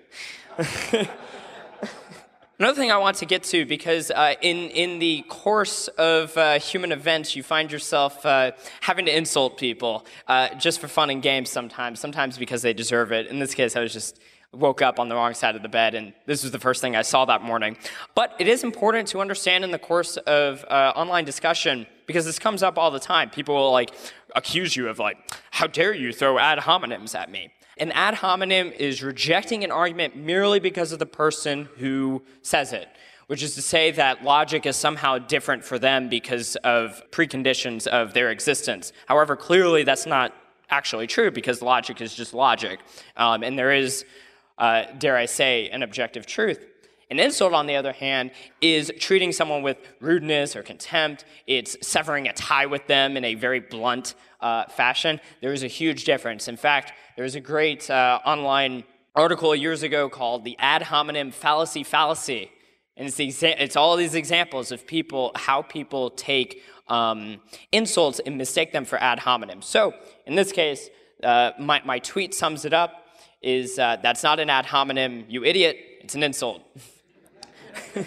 Another 2.60 2.74
thing 2.74 2.90
I 2.90 2.96
want 2.96 3.18
to 3.18 3.24
get 3.24 3.44
to, 3.44 3.64
because 3.64 4.10
uh, 4.10 4.34
in, 4.42 4.70
in 4.70 4.98
the 4.98 5.22
course 5.28 5.86
of 5.96 6.36
uh, 6.36 6.58
human 6.58 6.90
events, 6.90 7.36
you 7.36 7.44
find 7.44 7.70
yourself 7.70 8.26
uh, 8.26 8.50
having 8.80 9.04
to 9.04 9.16
insult 9.16 9.58
people 9.58 10.04
uh, 10.26 10.52
just 10.56 10.80
for 10.80 10.88
fun 10.88 11.08
and 11.08 11.22
games 11.22 11.50
sometimes, 11.50 12.00
sometimes 12.00 12.36
because 12.36 12.62
they 12.62 12.72
deserve 12.72 13.12
it. 13.12 13.28
In 13.28 13.38
this 13.38 13.54
case, 13.54 13.76
I 13.76 13.80
was 13.80 13.92
just 13.92 14.18
woke 14.52 14.82
up 14.82 14.98
on 14.98 15.08
the 15.08 15.14
wrong 15.14 15.34
side 15.34 15.54
of 15.54 15.62
the 15.62 15.68
bed, 15.68 15.94
and 15.94 16.12
this 16.26 16.42
was 16.42 16.50
the 16.50 16.58
first 16.58 16.80
thing 16.80 16.96
I 16.96 17.02
saw 17.02 17.24
that 17.26 17.42
morning. 17.42 17.76
But 18.16 18.34
it 18.40 18.48
is 18.48 18.64
important 18.64 19.06
to 19.08 19.20
understand 19.20 19.62
in 19.62 19.70
the 19.70 19.78
course 19.78 20.16
of 20.16 20.64
uh, 20.64 20.94
online 20.96 21.24
discussion, 21.24 21.86
because 22.08 22.24
this 22.24 22.40
comes 22.40 22.64
up 22.64 22.76
all 22.76 22.90
the 22.90 22.98
time. 22.98 23.30
People 23.30 23.54
will 23.54 23.70
like 23.70 23.94
accuse 24.34 24.74
you 24.74 24.88
of 24.88 24.98
like, 24.98 25.16
how 25.52 25.68
dare 25.68 25.94
you 25.94 26.12
throw 26.12 26.40
ad 26.40 26.58
hominems 26.58 27.14
at 27.14 27.30
me? 27.30 27.52
An 27.80 27.92
ad 27.92 28.14
hominem 28.14 28.72
is 28.72 29.02
rejecting 29.02 29.62
an 29.62 29.70
argument 29.70 30.16
merely 30.16 30.58
because 30.58 30.90
of 30.92 30.98
the 30.98 31.06
person 31.06 31.68
who 31.76 32.22
says 32.42 32.72
it, 32.72 32.88
which 33.28 33.42
is 33.42 33.54
to 33.54 33.62
say 33.62 33.92
that 33.92 34.24
logic 34.24 34.66
is 34.66 34.76
somehow 34.76 35.18
different 35.18 35.64
for 35.64 35.78
them 35.78 36.08
because 36.08 36.56
of 36.56 37.02
preconditions 37.10 37.86
of 37.86 38.14
their 38.14 38.30
existence. 38.30 38.92
However, 39.06 39.36
clearly 39.36 39.84
that's 39.84 40.06
not 40.06 40.34
actually 40.70 41.06
true 41.06 41.30
because 41.30 41.62
logic 41.62 42.00
is 42.00 42.14
just 42.14 42.34
logic. 42.34 42.80
Um, 43.16 43.42
and 43.42 43.56
there 43.56 43.72
is, 43.72 44.04
uh, 44.58 44.84
dare 44.98 45.16
I 45.16 45.26
say, 45.26 45.68
an 45.70 45.82
objective 45.82 46.26
truth. 46.26 46.64
An 47.10 47.18
insult, 47.18 47.54
on 47.54 47.66
the 47.66 47.76
other 47.76 47.92
hand, 47.92 48.32
is 48.60 48.92
treating 48.98 49.32
someone 49.32 49.62
with 49.62 49.78
rudeness 50.00 50.54
or 50.54 50.62
contempt. 50.62 51.24
It's 51.46 51.76
severing 51.86 52.28
a 52.28 52.34
tie 52.34 52.66
with 52.66 52.86
them 52.86 53.16
in 53.16 53.24
a 53.24 53.34
very 53.34 53.60
blunt 53.60 54.14
uh, 54.40 54.64
fashion. 54.66 55.20
There 55.40 55.52
is 55.52 55.62
a 55.62 55.68
huge 55.68 56.04
difference. 56.04 56.48
In 56.48 56.56
fact, 56.56 56.92
there 57.16 57.24
was 57.24 57.34
a 57.34 57.40
great 57.40 57.90
uh, 57.90 58.20
online 58.24 58.84
article 59.14 59.54
years 59.54 59.82
ago 59.82 60.08
called 60.08 60.44
The 60.44 60.56
Ad 60.58 60.82
Hominem 60.82 61.32
Fallacy 61.32 61.82
Fallacy. 61.82 62.50
And 62.96 63.08
it's, 63.08 63.18
exa- 63.18 63.56
it's 63.58 63.76
all 63.76 63.96
these 63.96 64.14
examples 64.14 64.72
of 64.72 64.86
people, 64.86 65.32
how 65.34 65.62
people 65.62 66.10
take 66.10 66.62
um, 66.88 67.40
insults 67.72 68.20
and 68.20 68.36
mistake 68.36 68.72
them 68.72 68.84
for 68.84 69.00
ad 69.02 69.20
hominem. 69.20 69.62
So, 69.62 69.94
in 70.26 70.34
this 70.34 70.52
case, 70.52 70.88
uh, 71.22 71.52
my, 71.58 71.82
my 71.84 71.98
tweet 71.98 72.34
sums 72.34 72.64
it 72.64 72.72
up 72.72 73.06
is 73.42 73.78
uh, 73.78 73.96
that's 74.02 74.22
not 74.22 74.40
an 74.40 74.50
ad 74.50 74.66
hominem, 74.66 75.24
you 75.28 75.44
idiot, 75.44 75.76
it's 76.00 76.14
an 76.14 76.22
insult. 76.22 76.62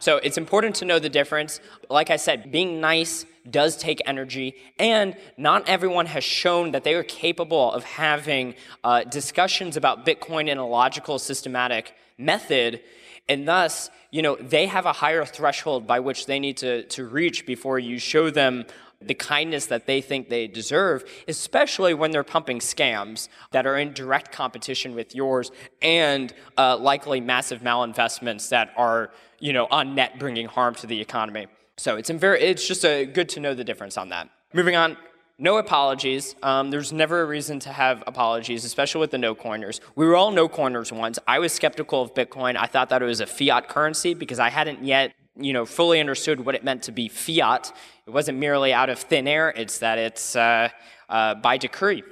so 0.00 0.18
it's 0.18 0.38
important 0.38 0.76
to 0.76 0.84
know 0.84 0.98
the 0.98 1.08
difference. 1.08 1.60
Like 1.88 2.10
I 2.10 2.16
said, 2.16 2.52
being 2.52 2.80
nice 2.80 3.24
does 3.48 3.76
take 3.76 4.00
energy, 4.06 4.54
and 4.78 5.16
not 5.36 5.68
everyone 5.68 6.06
has 6.06 6.24
shown 6.24 6.72
that 6.72 6.84
they 6.84 6.94
are 6.94 7.02
capable 7.04 7.72
of 7.72 7.84
having 7.84 8.54
uh, 8.84 9.04
discussions 9.04 9.76
about 9.76 10.04
Bitcoin 10.04 10.48
in 10.48 10.58
a 10.58 10.66
logical, 10.66 11.18
systematic 11.18 11.94
method, 12.18 12.80
and 13.28 13.46
thus, 13.46 13.90
you 14.10 14.22
know, 14.22 14.36
they 14.36 14.66
have 14.66 14.86
a 14.86 14.92
higher 14.92 15.24
threshold 15.24 15.86
by 15.86 16.00
which 16.00 16.26
they 16.26 16.40
need 16.40 16.56
to, 16.58 16.82
to 16.84 17.06
reach 17.06 17.46
before 17.46 17.78
you 17.78 17.98
show 17.98 18.28
them 18.28 18.64
the 19.00 19.14
kindness 19.14 19.66
that 19.66 19.86
they 19.86 20.00
think 20.00 20.28
they 20.28 20.46
deserve, 20.46 21.04
especially 21.26 21.94
when 21.94 22.10
they're 22.10 22.22
pumping 22.22 22.58
scams 22.58 23.28
that 23.50 23.66
are 23.66 23.78
in 23.78 23.92
direct 23.94 24.30
competition 24.30 24.94
with 24.94 25.14
yours 25.14 25.50
and 25.80 26.34
uh, 26.58 26.76
likely 26.76 27.20
massive 27.20 27.62
malinvestments 27.62 28.50
that 28.50 28.72
are, 28.76 29.10
you 29.38 29.52
know, 29.52 29.66
on 29.70 29.94
net 29.94 30.18
bringing 30.18 30.46
harm 30.46 30.74
to 30.74 30.86
the 30.86 31.00
economy. 31.00 31.46
So 31.80 31.96
it's, 31.96 32.10
it's 32.10 32.68
just 32.68 32.84
a, 32.84 33.06
good 33.06 33.30
to 33.30 33.40
know 33.40 33.54
the 33.54 33.64
difference 33.64 33.96
on 33.96 34.10
that. 34.10 34.28
Moving 34.52 34.76
on, 34.76 34.98
no 35.38 35.56
apologies. 35.56 36.36
Um, 36.42 36.70
there's 36.70 36.92
never 36.92 37.22
a 37.22 37.24
reason 37.24 37.58
to 37.60 37.72
have 37.72 38.04
apologies, 38.06 38.66
especially 38.66 39.00
with 39.00 39.12
the 39.12 39.16
no 39.16 39.34
coiners. 39.34 39.80
We 39.96 40.04
were 40.04 40.14
all 40.14 40.30
no 40.30 40.46
coiners 40.46 40.92
once. 40.92 41.18
I 41.26 41.38
was 41.38 41.54
skeptical 41.54 42.02
of 42.02 42.12
Bitcoin. 42.12 42.54
I 42.58 42.66
thought 42.66 42.90
that 42.90 43.00
it 43.00 43.06
was 43.06 43.22
a 43.22 43.26
fiat 43.26 43.70
currency 43.70 44.12
because 44.12 44.38
I 44.38 44.50
hadn't 44.50 44.84
yet 44.84 45.14
you 45.36 45.54
know, 45.54 45.64
fully 45.64 46.00
understood 46.00 46.44
what 46.44 46.54
it 46.54 46.62
meant 46.62 46.82
to 46.82 46.92
be 46.92 47.08
fiat. 47.08 47.72
It 48.06 48.10
wasn't 48.10 48.36
merely 48.36 48.74
out 48.74 48.90
of 48.90 48.98
thin 48.98 49.26
air, 49.26 49.48
it's 49.48 49.78
that 49.78 49.96
it's 49.96 50.36
uh, 50.36 50.68
uh, 51.08 51.36
by 51.36 51.56
decree. 51.56 52.02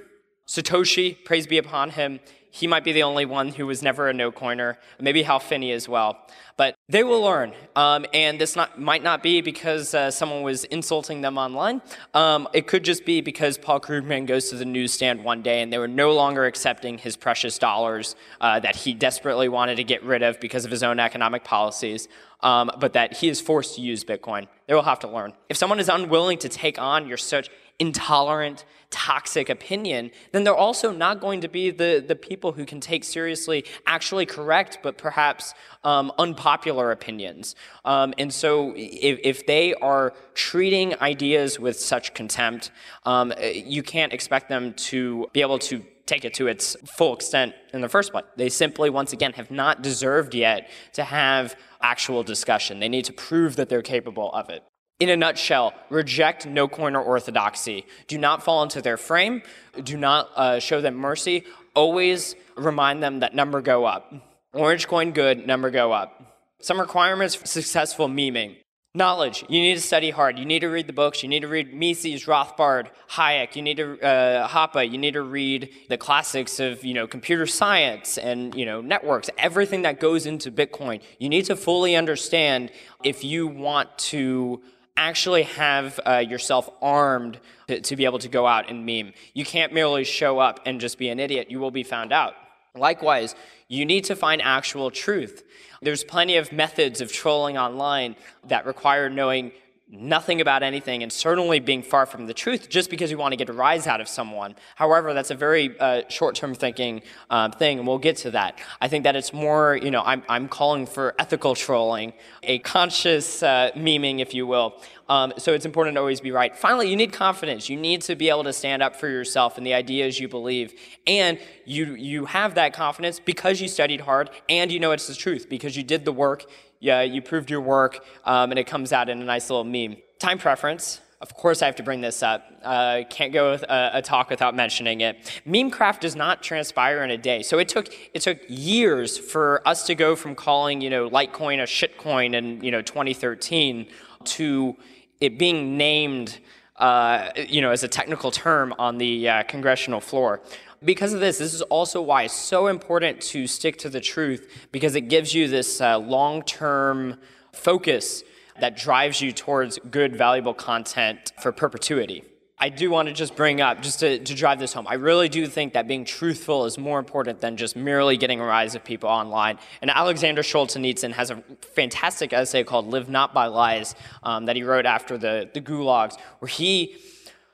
Satoshi, 0.47 1.23
praise 1.27 1.47
be 1.47 1.59
upon 1.59 1.91
him, 1.91 2.21
he 2.51 2.67
might 2.67 2.85
be 2.85 2.93
the 2.93 3.03
only 3.03 3.25
one 3.25 3.49
who 3.49 3.67
was 3.67 3.83
never 3.83 4.09
a 4.09 4.13
no 4.13 4.33
coiner, 4.33 4.79
maybe 5.01 5.23
Hal 5.23 5.39
Finney 5.39 5.73
as 5.73 5.89
well. 5.89 6.27
But 6.57 6.75
they 6.89 7.05
will 7.05 7.21
learn. 7.21 7.53
Um, 7.77 8.05
and 8.13 8.41
this 8.41 8.57
not, 8.57 8.81
might 8.81 9.03
not 9.03 9.23
be 9.23 9.41
because 9.41 9.95
uh, 9.95 10.11
someone 10.11 10.43
was 10.43 10.65
insulting 10.65 11.21
them 11.21 11.39
online. 11.39 11.81
Um, 12.15 12.49
it 12.53 12.67
could 12.67 12.85
just 12.85 13.05
be 13.05 13.21
because 13.21 13.57
Paul 13.59 13.81
Krugman 13.81 14.27
goes 14.27 14.51
to 14.51 14.57
the 14.57 14.65
newsstand 14.65 15.23
one 15.23 15.43
day 15.43 15.63
and 15.63 15.73
they 15.73 15.79
were 15.79 15.87
no 15.87 16.13
longer 16.13 16.47
accepting 16.47 16.99
his 16.99 17.17
precious 17.17 17.59
dollars 17.59 18.17
uh, 18.41 18.59
that 18.61 18.75
he 18.75 18.93
desperately 18.93 19.49
wanted 19.49 19.77
to 19.77 19.85
get 19.85 20.03
rid 20.03 20.23
of 20.23 20.41
because 20.41 20.65
of 20.65 20.71
his 20.71 20.83
own 20.83 20.99
economic 20.99 21.45
policies. 21.45 22.09
Um, 22.41 22.71
but 22.79 22.93
that 22.93 23.17
he 23.17 23.29
is 23.29 23.41
forced 23.41 23.77
to 23.77 23.81
use 23.81 24.05
Bitcoin. 24.05 24.47
They 24.67 24.75
will 24.75 24.83
have 24.83 25.01
to 25.01 25.09
learn. 25.09 25.33
If 25.49 25.57
someone 25.57 25.81
is 25.81 25.89
unwilling 25.89 26.39
to 26.39 26.49
take 26.49 26.79
on 26.79 27.09
your 27.09 27.17
such 27.17 27.51
intolerant, 27.79 28.65
toxic 28.91 29.49
opinion, 29.49 30.11
then 30.33 30.45
they're 30.45 30.55
also 30.55 30.91
not 30.91 31.21
going 31.21 31.41
to 31.43 31.49
be 31.49 31.71
the, 31.71 32.03
the 32.07 32.17
people 32.17 32.53
who 32.53 32.65
can 32.65 32.81
take 32.81 33.05
seriously 33.05 33.65
actually 33.87 34.25
correct, 34.25 34.79
but 34.83 34.97
perhaps 34.97 35.55
um, 35.85 36.11
unpopular 36.19 36.91
opinions. 36.91 37.55
Um, 37.85 38.15
and 38.19 38.33
so 38.33 38.73
if, 38.77 39.19
if, 39.23 39.47
they 39.47 39.75
are 39.75 40.13
treating 40.35 40.99
ideas 41.01 41.59
with 41.61 41.79
such 41.79 42.15
contempt, 42.15 42.71
um, 43.05 43.33
you 43.41 43.83
can't 43.83 44.13
expect 44.13 44.49
them 44.49 44.75
to 44.75 45.29
be 45.33 45.41
able 45.41 45.59
to 45.61 45.85
take 46.07 46.25
it 46.25 46.35
to 46.35 46.49
its 46.49 46.77
full 46.87 47.15
extent 47.15 47.55
in 47.73 47.83
the 47.83 47.89
first 47.89 48.13
place. 48.13 48.25
They 48.37 48.49
simply, 48.49 48.91
once 48.91 49.13
again, 49.13 49.35
have 49.35 49.51
not 49.51 49.83
deserved 49.83 50.35
yet 50.35 50.71
to 50.95 51.05
have 51.05 51.55
actual 51.81 52.23
discussion. 52.23 52.81
They 52.81 52.89
need 52.89 53.05
to 53.05 53.13
prove 53.13 53.57
that 53.57 53.69
they're 53.69 53.83
capable 53.83 54.33
of 54.33 54.49
it. 54.49 54.65
In 55.01 55.11
a 55.11 55.17
nutshell, 55.17 55.75
reject 55.91 56.45
no 56.45 56.67
coiner 56.67 57.01
orthodoxy. 57.01 57.87
Do 58.09 58.19
not 58.19 58.43
fall 58.43 58.65
into 58.65 58.83
their 58.83 58.97
frame. 58.97 59.43
Do 59.85 59.97
not 59.97 60.31
uh, 60.35 60.59
show 60.59 60.81
them 60.81 60.97
mercy. 60.97 61.45
Always 61.77 62.35
remind 62.57 63.01
them 63.01 63.21
that 63.21 63.33
number 63.33 63.61
go 63.61 63.85
up. 63.85 64.13
Orange 64.53 64.89
coin 64.89 65.13
good, 65.13 65.47
number 65.47 65.71
go 65.71 65.93
up. 65.93 66.21
Some 66.61 66.81
requirements 66.81 67.37
for 67.37 67.47
successful 67.47 68.09
meming. 68.09 68.57
Knowledge. 68.93 69.45
You 69.49 69.61
need 69.61 69.75
to 69.75 69.81
study 69.81 70.11
hard. 70.11 70.37
You 70.37 70.45
need 70.45 70.61
to 70.61 70.69
read 70.69 70.89
the 70.89 70.93
books. 70.93 71.23
You 71.23 71.29
need 71.29 71.43
to 71.43 71.49
read 71.49 71.73
Mises, 71.73 72.25
Rothbard, 72.25 72.89
Hayek. 73.11 73.55
You 73.55 73.63
need 73.63 73.77
to 73.77 74.01
uh, 74.01 74.49
Hoppe. 74.49 74.91
You 74.91 74.99
need 74.99 75.13
to 75.13 75.23
read 75.23 75.71
the 75.89 75.97
classics 75.97 76.59
of 76.59 76.85
you 76.85 76.95
know 76.95 77.07
computer 77.07 77.47
science 77.47 78.19
and 78.19 78.53
you 78.57 78.67
know 78.67 78.81
networks. 78.81 79.31
Everything 79.39 79.83
that 79.83 80.01
goes 80.01 80.27
into 80.27 80.51
Bitcoin. 80.51 81.03
You 81.21 81.29
need 81.29 81.45
to 81.45 81.55
fully 81.55 81.95
understand 81.95 82.73
if 83.05 83.23
you 83.23 83.47
want 83.47 83.97
to 83.99 84.61
actually 84.99 85.45
have 85.45 85.99
uh, 86.05 86.17
yourself 86.19 86.69
armed 86.83 87.39
to, 87.69 87.81
to 87.81 87.97
be 87.97 88.05
able 88.05 88.19
to 88.19 88.29
go 88.29 88.47
out 88.47 88.69
and 88.69 88.85
meme. 88.85 89.13
You 89.33 89.45
can't 89.45 89.73
merely 89.73 90.05
show 90.05 90.39
up 90.41 90.61
and 90.67 90.81
just 90.81 90.99
be 90.99 91.09
an 91.09 91.21
idiot. 91.21 91.51
You 91.51 91.61
will 91.61 91.71
be 91.71 91.85
found 91.85 92.13
out. 92.13 92.35
Likewise, 92.75 93.35
you 93.69 93.87
need 93.87 94.05
to 94.05 94.17
find 94.17 94.43
actual 94.43 94.91
truth. 94.91 95.45
There's 95.81 96.03
plenty 96.03 96.37
of 96.37 96.53
methods 96.53 97.01
of 97.01 97.13
trolling 97.13 97.57
online 97.57 98.17
that 98.49 98.67
require 98.67 99.09
knowing 99.09 99.53
nothing 99.91 100.43
about 100.43 100.63
anything 100.63 101.03
and 101.03 101.11
certainly 101.11 101.61
being 101.61 101.83
far 101.83 102.05
from 102.05 102.27
the 102.27 102.35
truth 102.35 102.69
just 102.69 102.91
because 102.91 103.11
you 103.11 103.17
want 103.17 103.33
to 103.33 103.37
get 103.37 103.49
a 103.49 103.53
rise 103.53 103.87
out 103.87 104.01
of 104.01 104.09
someone. 104.09 104.55
However, 104.75 105.15
that's 105.15 105.31
a 105.31 105.35
very 105.35 105.79
uh, 105.81 106.03
short-term 106.09 106.55
thinking 106.55 107.01
um, 107.31 107.53
thing, 107.53 107.79
and 107.79 107.89
we'll 107.89 107.99
get 107.99 108.17
to 108.19 108.31
that. 108.33 108.59
I 108.83 108.89
think 108.89 109.05
that 109.05 109.17
it's 109.17 109.33
more, 109.33 109.77
you 109.77 109.91
know, 109.91 110.03
I'm, 110.05 110.23
I'm 110.29 110.47
calling 110.49 110.85
for 110.87 111.15
ethical 111.19 111.55
trolling, 111.55 112.13
a 112.43 112.59
conscious 112.59 113.43
uh, 113.43 113.71
memeing, 113.75 114.21
if 114.21 114.35
you 114.35 114.47
will. 114.47 114.81
Um, 115.09 115.33
so 115.39 115.55
it's 115.55 115.65
important 115.65 115.95
to 115.95 116.01
always 116.01 116.21
be 116.21 116.33
right. 116.33 116.55
Finally, 116.55 116.91
you 116.91 116.97
need 116.97 117.15
confidence. 117.15 117.71
You 117.71 117.79
need 117.79 118.03
to 118.03 118.15
be 118.15 118.29
able 118.29 118.45
to 118.45 118.53
stand 118.53 118.83
up 118.83 118.95
for 118.95 119.09
yourself 119.09 119.57
and 119.57 119.67
the 119.67 119.73
ideas 119.73 120.21
you 120.21 120.29
believe. 120.29 120.75
And 121.07 121.39
you, 121.65 121.95
you 121.95 122.27
have 122.27 122.57
that 122.57 122.75
confidence 122.75 123.19
because 123.19 123.59
you 123.59 123.69
studied 123.69 124.03
hard 124.03 124.29
and 124.51 124.71
you 124.71 124.79
know 124.81 124.93
it's 124.93 125.07
the 125.07 125.15
truth, 125.15 125.49
because 125.49 125.79
you 125.79 125.83
did 125.83 126.05
the 126.05 126.13
work, 126.13 126.45
yeah, 126.81 127.03
you 127.03 127.23
proved 127.23 127.51
your 127.51 127.61
work, 127.61 128.05
um, 128.25 128.51
and 128.51 128.59
it 128.59 128.67
comes 128.67 128.93
out 128.93 129.09
in 129.09 129.21
a 129.21 129.25
nice 129.25 129.51
little 129.51 129.65
meme. 129.65 129.97
Time 130.19 130.39
preference. 130.39 131.01
Of 131.21 131.35
course, 131.35 131.63
I 131.63 131.67
have 131.67 131.75
to 131.77 131.83
bring 131.83 132.01
this 132.01 132.23
up. 132.23 132.45
Uh, 132.63 133.03
can't 133.11 133.33
go 133.33 133.51
with 133.51 133.65
a, 133.65 133.91
a, 133.95 134.03
talk 134.03 134.31
without 134.31 134.55
mentioning 134.55 135.01
it. 135.01 135.41
Memecraft 135.45 136.03
does 136.03 136.15
not 136.15 136.45
transpire 136.45 137.03
in 137.03 137.11
a 137.11 137.19
day. 137.19 137.43
So 137.43 137.59
it 137.59 137.69
took 137.69 137.89
it 138.15 138.23
took 138.23 138.39
years 138.47 139.19
for 139.19 139.67
us 139.67 139.85
to 139.87 139.97
go 139.97 140.15
from 140.15 140.37
calling 140.37 140.81
you 140.81 140.91
know 140.91 141.11
Litecoin 141.11 141.61
a 141.61 141.67
shitcoin 141.67 142.35
in 142.35 142.63
you 142.63 142.71
know 142.71 142.83
2013 142.83 143.89
to 144.25 144.77
it 145.21 145.39
being 145.39 145.77
named 145.77 146.39
uh, 146.77 147.31
you 147.37 147.63
know 147.63 147.73
as 147.73 147.83
a 147.83 147.89
technical 147.89 148.31
term 148.31 148.73
on 148.79 148.99
the 148.99 149.29
uh, 149.29 149.43
congressional 149.43 150.01
floor. 150.01 150.41
Because 150.85 151.13
of 151.13 151.21
this, 151.21 151.39
this 151.39 151.55
is 151.55 151.63
also 151.63 152.01
why 152.01 152.25
it's 152.25 152.35
so 152.35 152.69
important 152.69 153.21
to 153.23 153.47
stick 153.47 153.79
to 153.79 153.91
the 153.91 154.01
truth 154.01 154.69
because 154.71 154.95
it 154.95 155.03
gives 155.03 155.35
you 155.35 155.49
this 155.49 155.81
uh, 155.81 155.99
long 155.99 156.43
term 156.43 157.19
focus 157.53 158.23
that 158.61 158.77
drives 158.77 159.21
you 159.21 159.33
towards 159.33 159.79
good, 159.91 160.17
valuable 160.17 160.55
content 160.55 161.33
for 161.41 161.51
perpetuity. 161.53 162.25
I 162.61 162.71
do 162.71 162.91
want 162.91 163.07
to 163.07 163.15
just 163.15 163.37
bring 163.37 163.61
up, 163.61 163.83
just 163.83 164.01
to, 164.01 164.19
to 164.19 164.35
drive 164.35 164.59
this 164.59 164.73
home, 164.73 164.87
I 164.89 164.95
really 164.95 165.29
do 165.29 165.47
think 165.47 165.75
that 165.75 165.87
being 165.87 166.05
truthful 166.05 166.65
is 166.65 166.77
more 166.77 166.99
important 166.99 167.41
than 167.41 167.57
just 167.57 167.77
merely 167.77 168.17
getting 168.17 168.41
a 168.41 168.45
rise 168.45 168.75
of 168.75 168.83
people 168.83 169.09
online. 169.09 169.61
And 169.81 169.93
Alexander 169.93 170.43
Solzhenitsyn 170.43 171.13
has 171.13 171.31
a 171.31 171.37
fantastic 171.73 172.33
essay 172.33 172.65
called 172.65 172.89
Live 172.89 173.09
Not 173.09 173.33
by 173.33 173.47
Lies 173.47 173.95
um, 174.25 174.47
that 174.47 174.57
he 174.57 174.65
wrote 174.65 174.87
after 174.87 175.17
the, 175.17 175.49
the 175.55 175.61
gulags, 175.61 176.19
where 176.41 176.49
he 176.49 176.97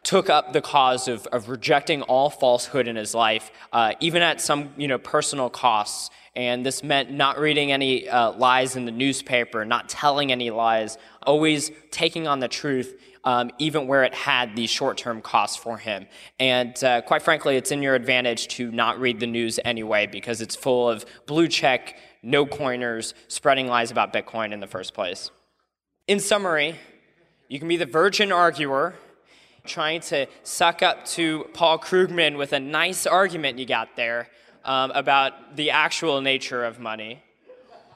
took 0.05 0.31
up 0.31 0.53
the 0.53 0.61
cause 0.61 1.09
of, 1.09 1.27
of 1.29 1.49
rejecting 1.49 2.03
all 2.03 2.31
falsehood 2.31 2.87
in 2.87 2.95
his 2.95 3.15
life, 3.15 3.51
uh, 3.73 3.95
even 4.01 4.23
at 4.23 4.41
some 4.41 4.71
you 4.77 4.87
know, 4.87 4.99
personal 4.99 5.51
costs. 5.51 6.11
And 6.37 6.65
this 6.67 6.83
meant 6.83 7.11
not 7.11 7.39
reading 7.39 7.73
any 7.73 8.09
uh, 8.09 8.33
lies 8.33 8.77
in 8.77 8.85
the 8.85 8.93
newspaper, 8.93 9.65
not 9.65 9.89
telling 9.89 10.31
any 10.31 10.51
lies, 10.51 10.99
always 11.23 11.71
taking 11.91 12.27
on 12.27 12.41
the 12.41 12.49
truth, 12.49 13.01
um, 13.25 13.51
even 13.59 13.87
where 13.87 14.05
it 14.05 14.15
had 14.15 14.55
these 14.55 14.69
short 14.69 14.99
term 14.99 15.23
costs 15.23 15.57
for 15.57 15.79
him. 15.79 16.07
And 16.39 16.83
uh, 16.85 17.03
quite 17.03 17.23
frankly, 17.23 17.57
it's 17.57 17.71
in 17.71 17.83
your 17.83 17.95
advantage 17.95 18.49
to 18.49 18.71
not 18.71 19.01
read 19.01 19.21
the 19.21 19.27
news 19.27 19.59
anyway, 19.65 20.07
because 20.07 20.41
it's 20.41 20.57
full 20.57 20.91
of 20.91 21.07
blue 21.27 21.49
check, 21.49 21.97
no 22.23 22.45
coiners 22.45 23.15
spreading 23.29 23.69
lies 23.69 23.91
about 23.91 24.13
Bitcoin 24.13 24.53
in 24.53 24.61
the 24.61 24.67
first 24.67 24.93
place. 24.93 25.31
In 26.07 26.21
summary, 26.21 26.75
you 27.49 27.59
can 27.59 27.69
be 27.69 27.77
the 27.77 27.87
virgin 27.87 28.33
arguer 28.33 28.95
trying 29.67 30.01
to 30.01 30.27
suck 30.43 30.83
up 30.83 31.05
to 31.07 31.49
Paul 31.55 31.79
Krugman 31.79 32.37
with 32.37 32.53
a 32.53 32.61
nice 32.61 33.07
argument 33.07 33.59
you 33.59 33.67
got 33.67 33.97
there 33.97 34.29
um, 34.65 34.91
about 34.93 35.57
the 35.57 35.71
actual 35.71 36.21
nature 36.21 36.65
of 36.65 36.79
money. 36.79 37.23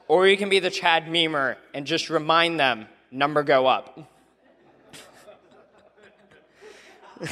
Or 0.07 0.27
you 0.27 0.37
can 0.37 0.49
be 0.49 0.59
the 0.59 0.71
Chad 0.71 1.05
Memer 1.05 1.57
and 1.73 1.85
just 1.85 2.09
remind 2.09 2.59
them 2.59 2.87
number 3.11 3.43
go 3.43 3.67
up. 3.67 3.99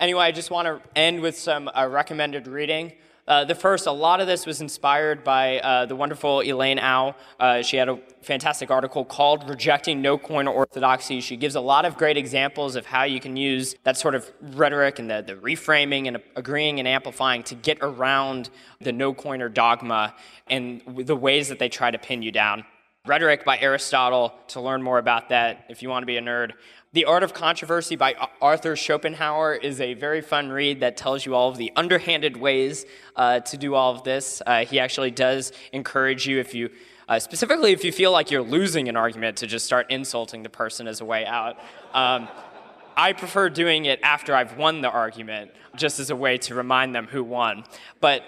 anyway, 0.00 0.24
I 0.24 0.32
just 0.32 0.50
want 0.50 0.66
to 0.66 0.80
end 0.98 1.20
with 1.20 1.36
some 1.38 1.68
uh, 1.68 1.86
recommended 1.86 2.46
reading. 2.46 2.92
Uh, 3.30 3.44
the 3.44 3.54
first, 3.54 3.86
a 3.86 3.92
lot 3.92 4.20
of 4.20 4.26
this 4.26 4.44
was 4.44 4.60
inspired 4.60 5.22
by 5.22 5.60
uh, 5.60 5.86
the 5.86 5.94
wonderful 5.94 6.40
Elaine 6.40 6.80
Ou. 6.80 7.14
Uh, 7.38 7.62
she 7.62 7.76
had 7.76 7.88
a 7.88 7.96
fantastic 8.22 8.72
article 8.72 9.04
called 9.04 9.48
Rejecting 9.48 10.02
No 10.02 10.18
Coin 10.18 10.48
Orthodoxy. 10.48 11.20
She 11.20 11.36
gives 11.36 11.54
a 11.54 11.60
lot 11.60 11.84
of 11.84 11.96
great 11.96 12.16
examples 12.16 12.74
of 12.74 12.86
how 12.86 13.04
you 13.04 13.20
can 13.20 13.36
use 13.36 13.76
that 13.84 13.96
sort 13.96 14.16
of 14.16 14.28
rhetoric 14.40 14.98
and 14.98 15.08
the, 15.08 15.22
the 15.24 15.34
reframing 15.34 16.08
and 16.08 16.20
agreeing 16.34 16.80
and 16.80 16.88
amplifying 16.88 17.44
to 17.44 17.54
get 17.54 17.78
around 17.82 18.50
the 18.80 18.90
no 18.90 19.14
coiner 19.14 19.48
dogma 19.48 20.12
and 20.48 20.82
the 20.96 21.14
ways 21.14 21.50
that 21.50 21.60
they 21.60 21.68
try 21.68 21.88
to 21.88 21.98
pin 21.98 22.22
you 22.22 22.32
down. 22.32 22.64
Rhetoric 23.06 23.46
by 23.46 23.58
Aristotle, 23.58 24.34
to 24.48 24.60
learn 24.60 24.82
more 24.82 24.98
about 24.98 25.30
that 25.30 25.64
if 25.70 25.82
you 25.82 25.88
want 25.88 26.02
to 26.02 26.06
be 26.06 26.18
a 26.18 26.20
nerd. 26.20 26.52
The 26.92 27.06
Art 27.06 27.22
of 27.22 27.32
Controversy 27.32 27.96
by 27.96 28.14
Arthur 28.42 28.76
Schopenhauer 28.76 29.54
is 29.54 29.80
a 29.80 29.94
very 29.94 30.20
fun 30.20 30.50
read 30.50 30.80
that 30.80 30.98
tells 30.98 31.24
you 31.24 31.34
all 31.34 31.48
of 31.48 31.56
the 31.56 31.72
underhanded 31.76 32.36
ways 32.36 32.84
uh, 33.16 33.40
to 33.40 33.56
do 33.56 33.74
all 33.74 33.94
of 33.94 34.04
this. 34.04 34.42
Uh, 34.44 34.66
he 34.66 34.78
actually 34.78 35.10
does 35.10 35.52
encourage 35.72 36.26
you, 36.26 36.40
if 36.40 36.54
you, 36.54 36.68
uh, 37.08 37.18
specifically 37.18 37.72
if 37.72 37.84
you 37.84 37.90
feel 37.90 38.12
like 38.12 38.30
you're 38.30 38.42
losing 38.42 38.86
an 38.86 38.96
argument, 38.96 39.38
to 39.38 39.46
just 39.46 39.64
start 39.64 39.86
insulting 39.90 40.42
the 40.42 40.50
person 40.50 40.86
as 40.86 41.00
a 41.00 41.04
way 41.06 41.24
out. 41.24 41.56
Um, 41.94 42.28
I 42.98 43.14
prefer 43.14 43.48
doing 43.48 43.86
it 43.86 43.98
after 44.02 44.34
I've 44.34 44.58
won 44.58 44.82
the 44.82 44.90
argument, 44.90 45.52
just 45.74 46.00
as 46.00 46.10
a 46.10 46.16
way 46.16 46.36
to 46.36 46.54
remind 46.54 46.94
them 46.94 47.06
who 47.06 47.24
won. 47.24 47.64
But 48.02 48.24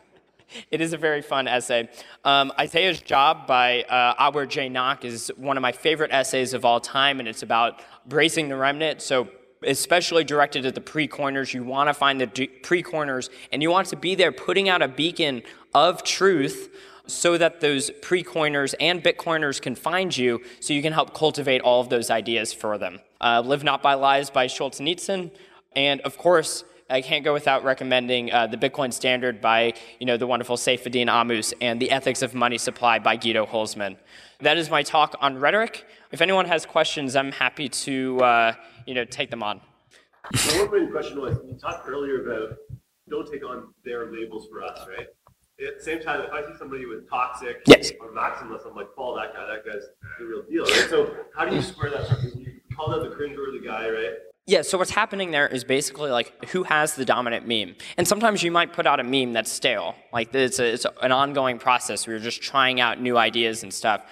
it 0.70 0.80
is 0.80 0.92
a 0.92 0.96
very 0.96 1.22
fun 1.22 1.48
essay. 1.48 1.88
Um, 2.24 2.52
Isaiah's 2.58 3.00
Job 3.00 3.46
by 3.46 3.82
uh, 3.82 4.14
Albert 4.18 4.46
J. 4.46 4.68
Nock 4.68 5.04
is 5.04 5.30
one 5.36 5.56
of 5.56 5.62
my 5.62 5.72
favorite 5.72 6.12
essays 6.12 6.54
of 6.54 6.64
all 6.64 6.80
time, 6.80 7.20
and 7.20 7.28
it's 7.28 7.42
about 7.42 7.82
bracing 8.06 8.48
the 8.48 8.56
remnant. 8.56 9.02
So, 9.02 9.28
especially 9.62 10.24
directed 10.24 10.64
at 10.66 10.74
the 10.74 10.80
pre 10.80 11.06
coiners, 11.06 11.52
you 11.52 11.64
want 11.64 11.88
to 11.88 11.94
find 11.94 12.20
the 12.20 12.48
pre 12.62 12.82
coiners, 12.82 13.30
and 13.52 13.62
you 13.62 13.70
want 13.70 13.88
to 13.88 13.96
be 13.96 14.14
there 14.14 14.32
putting 14.32 14.68
out 14.68 14.82
a 14.82 14.88
beacon 14.88 15.42
of 15.74 16.02
truth 16.02 16.70
so 17.06 17.36
that 17.36 17.60
those 17.60 17.90
pre 18.02 18.22
coiners 18.22 18.74
and 18.74 19.02
Bitcoiners 19.02 19.60
can 19.60 19.74
find 19.74 20.16
you 20.16 20.40
so 20.60 20.72
you 20.72 20.82
can 20.82 20.92
help 20.92 21.12
cultivate 21.14 21.60
all 21.60 21.80
of 21.80 21.88
those 21.88 22.10
ideas 22.10 22.52
for 22.52 22.78
them. 22.78 23.00
Uh, 23.20 23.42
Live 23.44 23.64
Not 23.64 23.82
by 23.82 23.94
Lies 23.94 24.30
by 24.30 24.46
Solzhenitsyn. 24.46 25.30
And 25.76 26.00
of 26.02 26.18
course, 26.18 26.64
I 26.90 27.00
can't 27.00 27.24
go 27.24 27.32
without 27.32 27.62
recommending 27.62 28.32
uh, 28.32 28.48
the 28.48 28.56
Bitcoin 28.56 28.92
Standard 28.92 29.40
by 29.40 29.74
you 30.00 30.06
know 30.06 30.16
the 30.16 30.26
wonderful 30.26 30.56
Saifedean 30.56 31.06
Ammous 31.06 31.54
and 31.60 31.80
the 31.80 31.90
Ethics 31.90 32.20
of 32.20 32.34
Money 32.34 32.58
Supply 32.58 32.98
by 32.98 33.16
Guido 33.16 33.46
Hülsmann. 33.46 33.96
That 34.40 34.58
is 34.58 34.70
my 34.70 34.82
talk 34.82 35.16
on 35.20 35.38
rhetoric. 35.38 35.86
If 36.10 36.20
anyone 36.20 36.46
has 36.46 36.66
questions, 36.66 37.14
I'm 37.14 37.30
happy 37.30 37.68
to 37.68 38.20
uh, 38.20 38.54
you 38.86 38.94
know 38.94 39.04
take 39.04 39.30
them 39.30 39.42
on. 39.42 39.60
So 40.34 40.66
one 40.66 40.80
main 40.80 40.90
question 40.90 41.20
was 41.20 41.38
you 41.46 41.56
talked 41.58 41.88
earlier 41.88 42.26
about 42.26 42.56
don't 43.08 43.30
take 43.30 43.44
on 43.44 43.72
their 43.84 44.12
labels 44.12 44.48
for 44.50 44.62
us, 44.62 44.86
right? 44.88 45.06
At 45.66 45.78
the 45.78 45.84
same 45.84 46.00
time, 46.00 46.22
if 46.22 46.32
I 46.32 46.42
see 46.42 46.56
somebody 46.58 46.86
with 46.86 47.08
toxic 47.08 47.60
yes. 47.66 47.92
or 48.00 48.12
maximalist, 48.12 48.66
I'm 48.66 48.74
like, 48.74 48.88
follow 48.96 49.16
that 49.16 49.34
guy. 49.34 49.46
That 49.46 49.64
guy's 49.66 49.82
the 50.18 50.24
real 50.24 50.42
deal, 50.48 50.64
right? 50.64 50.88
So 50.88 51.14
how 51.36 51.44
do 51.44 51.54
you 51.54 51.60
square 51.60 51.90
that? 51.90 52.06
Circle? 52.06 52.30
You 52.40 52.60
call 52.74 52.90
them 52.90 53.08
the 53.08 53.14
cringeworthy 53.14 53.64
guy, 53.64 53.90
right? 53.90 54.14
Yeah, 54.50 54.62
so 54.62 54.78
what's 54.78 54.90
happening 54.90 55.30
there 55.30 55.46
is 55.46 55.62
basically 55.62 56.10
like 56.10 56.46
who 56.46 56.64
has 56.64 56.96
the 56.96 57.04
dominant 57.04 57.46
meme. 57.46 57.76
And 57.96 58.08
sometimes 58.08 58.42
you 58.42 58.50
might 58.50 58.72
put 58.72 58.84
out 58.84 58.98
a 58.98 59.04
meme 59.04 59.32
that's 59.32 59.52
stale. 59.52 59.94
Like 60.12 60.34
it's, 60.34 60.58
a, 60.58 60.74
it's 60.74 60.86
an 61.00 61.12
ongoing 61.12 61.60
process 61.60 62.04
where 62.04 62.16
you're 62.16 62.24
just 62.24 62.42
trying 62.42 62.80
out 62.80 63.00
new 63.00 63.16
ideas 63.16 63.62
and 63.62 63.72
stuff. 63.72 64.02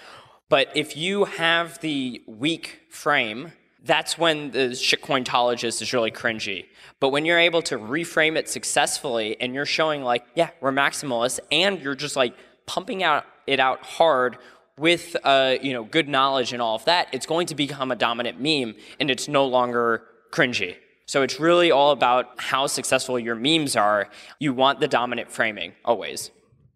But 0.48 0.68
if 0.76 0.96
you 0.96 1.24
have 1.24 1.80
the 1.80 2.22
weak 2.28 2.82
frame, 2.88 3.50
that's 3.84 4.16
when 4.16 4.52
the 4.52 4.68
shitcointologist 4.68 5.82
is 5.82 5.92
really 5.92 6.12
cringy. 6.12 6.66
But 7.00 7.08
when 7.08 7.24
you're 7.24 7.40
able 7.40 7.62
to 7.62 7.76
reframe 7.76 8.36
it 8.36 8.48
successfully 8.48 9.36
and 9.40 9.54
you're 9.54 9.66
showing 9.66 10.04
like, 10.04 10.24
yeah, 10.36 10.50
we're 10.60 10.70
maximalists, 10.70 11.40
and 11.50 11.80
you're 11.80 11.96
just 11.96 12.14
like 12.14 12.36
pumping 12.64 13.02
out 13.02 13.24
it 13.48 13.58
out 13.58 13.82
hard 13.82 14.38
with 14.78 15.16
uh, 15.24 15.56
you 15.60 15.72
know 15.72 15.82
good 15.82 16.08
knowledge 16.08 16.52
and 16.52 16.62
all 16.62 16.76
of 16.76 16.84
that, 16.84 17.08
it's 17.10 17.26
going 17.26 17.48
to 17.48 17.56
become 17.56 17.90
a 17.90 17.96
dominant 17.96 18.40
meme, 18.40 18.76
and 19.00 19.10
it's 19.10 19.26
no 19.26 19.44
longer 19.44 20.04
cringy. 20.30 20.76
So 21.06 21.22
it's 21.22 21.40
really 21.40 21.70
all 21.70 21.92
about 21.92 22.38
how 22.38 22.66
successful 22.66 23.18
your 23.18 23.34
memes 23.34 23.76
are. 23.76 24.10
You 24.38 24.52
want 24.52 24.80
the 24.80 24.88
dominant 24.88 25.30
framing 25.30 25.72
always. 25.84 26.30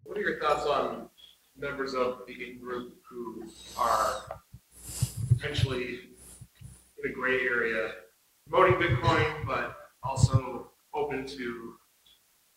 What 0.05 0.17
are 0.17 0.21
your 0.21 0.39
thoughts 0.39 0.65
on 0.65 1.09
members 1.55 1.93
of 1.93 2.21
the 2.25 2.33
in 2.33 2.59
group 2.59 2.95
who 3.07 3.43
are 3.77 4.41
potentially 5.29 5.99
in 7.03 7.11
a 7.11 7.13
gray 7.13 7.41
area, 7.41 7.91
promoting 8.49 8.79
Bitcoin, 8.79 9.45
but 9.45 9.75
also 10.03 10.71
open 10.95 11.27
to 11.27 11.75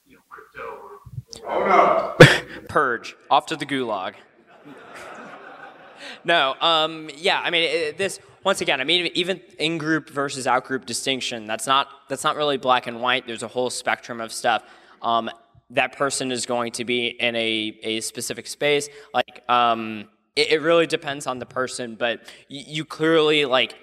you 0.06 0.16
know 0.16 0.20
crypto? 0.30 0.78
Or, 1.42 1.60
oh 1.60 2.16
no! 2.56 2.66
Purge 2.68 3.14
off 3.30 3.44
to 3.46 3.56
the 3.56 3.66
gulag. 3.66 4.14
no, 6.24 6.54
um, 6.62 7.10
yeah, 7.18 7.40
I 7.40 7.50
mean 7.50 7.64
it, 7.64 7.98
this 7.98 8.18
once 8.46 8.60
again, 8.60 8.80
I 8.80 8.84
mean, 8.84 9.10
even 9.14 9.40
in-group 9.58 10.08
versus 10.08 10.46
out-group 10.46 10.86
distinction, 10.86 11.46
that's 11.46 11.66
not 11.66 11.88
that's 12.08 12.22
not 12.22 12.36
really 12.36 12.56
black 12.56 12.86
and 12.86 13.00
white. 13.00 13.26
There's 13.26 13.42
a 13.42 13.48
whole 13.48 13.70
spectrum 13.70 14.20
of 14.20 14.32
stuff. 14.32 14.62
Um, 15.02 15.28
that 15.70 15.96
person 15.96 16.30
is 16.30 16.46
going 16.46 16.70
to 16.72 16.84
be 16.84 17.08
in 17.08 17.34
a, 17.34 17.76
a 17.82 18.00
specific 18.02 18.46
space. 18.46 18.88
Like, 19.12 19.42
um, 19.50 20.04
it, 20.36 20.52
it, 20.52 20.62
really 20.62 20.86
depends 20.86 21.26
on 21.26 21.40
the 21.40 21.44
person, 21.44 21.96
but 21.96 22.20
you, 22.46 22.62
you 22.68 22.84
clearly 22.84 23.46
like 23.46 23.74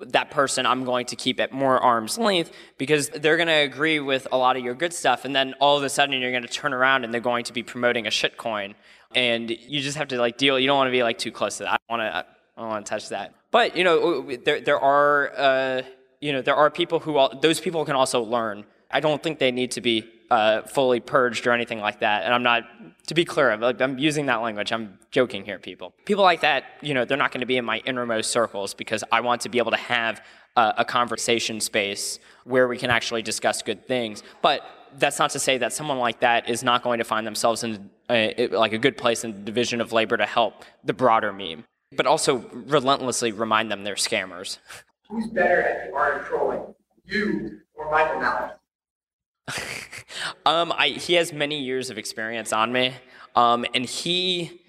that 0.00 0.30
person 0.30 0.64
I'm 0.64 0.86
going 0.86 1.04
to 1.04 1.16
keep 1.16 1.38
at 1.38 1.52
more 1.52 1.78
arm's 1.78 2.16
length 2.16 2.52
because 2.78 3.10
they're 3.10 3.36
going 3.36 3.48
to 3.48 3.52
agree 3.52 4.00
with 4.00 4.26
a 4.32 4.38
lot 4.38 4.56
of 4.56 4.64
your 4.64 4.74
good 4.74 4.94
stuff, 4.94 5.26
and 5.26 5.36
then 5.36 5.52
all 5.60 5.76
of 5.76 5.84
a 5.84 5.90
sudden 5.90 6.18
you're 6.18 6.30
going 6.30 6.42
to 6.42 6.48
turn 6.48 6.72
around 6.72 7.04
and 7.04 7.12
they're 7.12 7.20
going 7.20 7.44
to 7.44 7.52
be 7.52 7.62
promoting 7.62 8.06
a 8.06 8.10
shitcoin, 8.10 8.72
and 9.14 9.50
you 9.50 9.82
just 9.82 9.98
have 9.98 10.08
to 10.08 10.18
like 10.18 10.38
deal. 10.38 10.58
You 10.58 10.68
don't 10.68 10.78
want 10.78 10.88
to 10.88 10.92
be 10.92 11.02
like 11.02 11.18
too 11.18 11.32
close 11.32 11.58
to 11.58 11.64
that. 11.64 11.82
I 11.86 11.92
want 11.92 12.00
to. 12.00 12.26
I 12.56 12.62
don't 12.62 12.70
want 12.70 12.86
to 12.86 12.90
touch 12.90 13.10
that. 13.10 13.34
But 13.50 13.76
you 13.76 13.84
know, 13.84 14.22
there 14.36 14.60
there 14.60 14.80
are 14.80 15.32
uh, 15.36 15.82
you 16.20 16.32
know 16.32 16.42
there 16.42 16.56
are 16.56 16.70
people 16.70 17.00
who 17.00 17.16
all, 17.16 17.38
those 17.40 17.60
people 17.60 17.84
can 17.84 17.96
also 17.96 18.22
learn. 18.22 18.64
I 18.90 19.00
don't 19.00 19.22
think 19.22 19.38
they 19.38 19.52
need 19.52 19.70
to 19.72 19.80
be 19.80 20.08
uh, 20.30 20.62
fully 20.62 21.00
purged 21.00 21.46
or 21.46 21.52
anything 21.52 21.80
like 21.80 22.00
that. 22.00 22.22
And 22.24 22.32
I'm 22.32 22.42
not 22.42 22.64
to 23.08 23.14
be 23.14 23.24
clear. 23.24 23.50
I'm, 23.50 23.98
using 23.98 24.26
that 24.26 24.36
language. 24.36 24.72
I'm 24.72 24.98
joking 25.10 25.44
here, 25.44 25.58
people. 25.58 25.92
People 26.04 26.22
like 26.22 26.40
that, 26.42 26.64
you 26.80 26.94
know, 26.94 27.04
they're 27.04 27.18
not 27.18 27.32
going 27.32 27.40
to 27.40 27.46
be 27.46 27.56
in 27.56 27.64
my 27.64 27.78
innermost 27.84 28.30
circles 28.30 28.72
because 28.72 29.02
I 29.10 29.20
want 29.20 29.40
to 29.42 29.48
be 29.48 29.58
able 29.58 29.72
to 29.72 29.76
have 29.76 30.24
uh, 30.56 30.72
a 30.78 30.84
conversation 30.84 31.60
space 31.60 32.20
where 32.44 32.68
we 32.68 32.78
can 32.78 32.90
actually 32.90 33.22
discuss 33.22 33.62
good 33.62 33.86
things. 33.86 34.22
But 34.42 34.64
that's 34.98 35.18
not 35.18 35.30
to 35.30 35.38
say 35.38 35.58
that 35.58 35.72
someone 35.72 35.98
like 35.98 36.20
that 36.20 36.48
is 36.48 36.62
not 36.62 36.82
going 36.82 36.98
to 36.98 37.04
find 37.04 37.26
themselves 37.26 37.64
in 37.64 37.90
a, 38.08 38.48
like 38.48 38.72
a 38.72 38.78
good 38.78 38.96
place 38.96 39.24
in 39.24 39.32
the 39.32 39.40
division 39.40 39.80
of 39.80 39.92
labor 39.92 40.16
to 40.16 40.26
help 40.26 40.64
the 40.84 40.92
broader 40.92 41.32
meme 41.32 41.64
but 41.92 42.06
also 42.06 42.44
relentlessly 42.52 43.32
remind 43.32 43.70
them 43.70 43.84
they're 43.84 43.94
scammers. 43.94 44.58
Who's 45.08 45.26
better 45.28 45.62
at 45.62 45.88
the 45.88 45.96
art 45.96 46.20
of 46.20 46.26
trolling, 46.26 46.74
you 47.04 47.60
or 47.74 47.90
Michael 47.90 48.20
Malice? 48.20 48.52
um, 50.46 50.72
I, 50.76 50.88
he 50.88 51.14
has 51.14 51.32
many 51.32 51.60
years 51.60 51.90
of 51.90 51.98
experience 51.98 52.52
on 52.52 52.72
me, 52.72 52.94
um, 53.34 53.66
and 53.74 53.84
he 53.86 54.60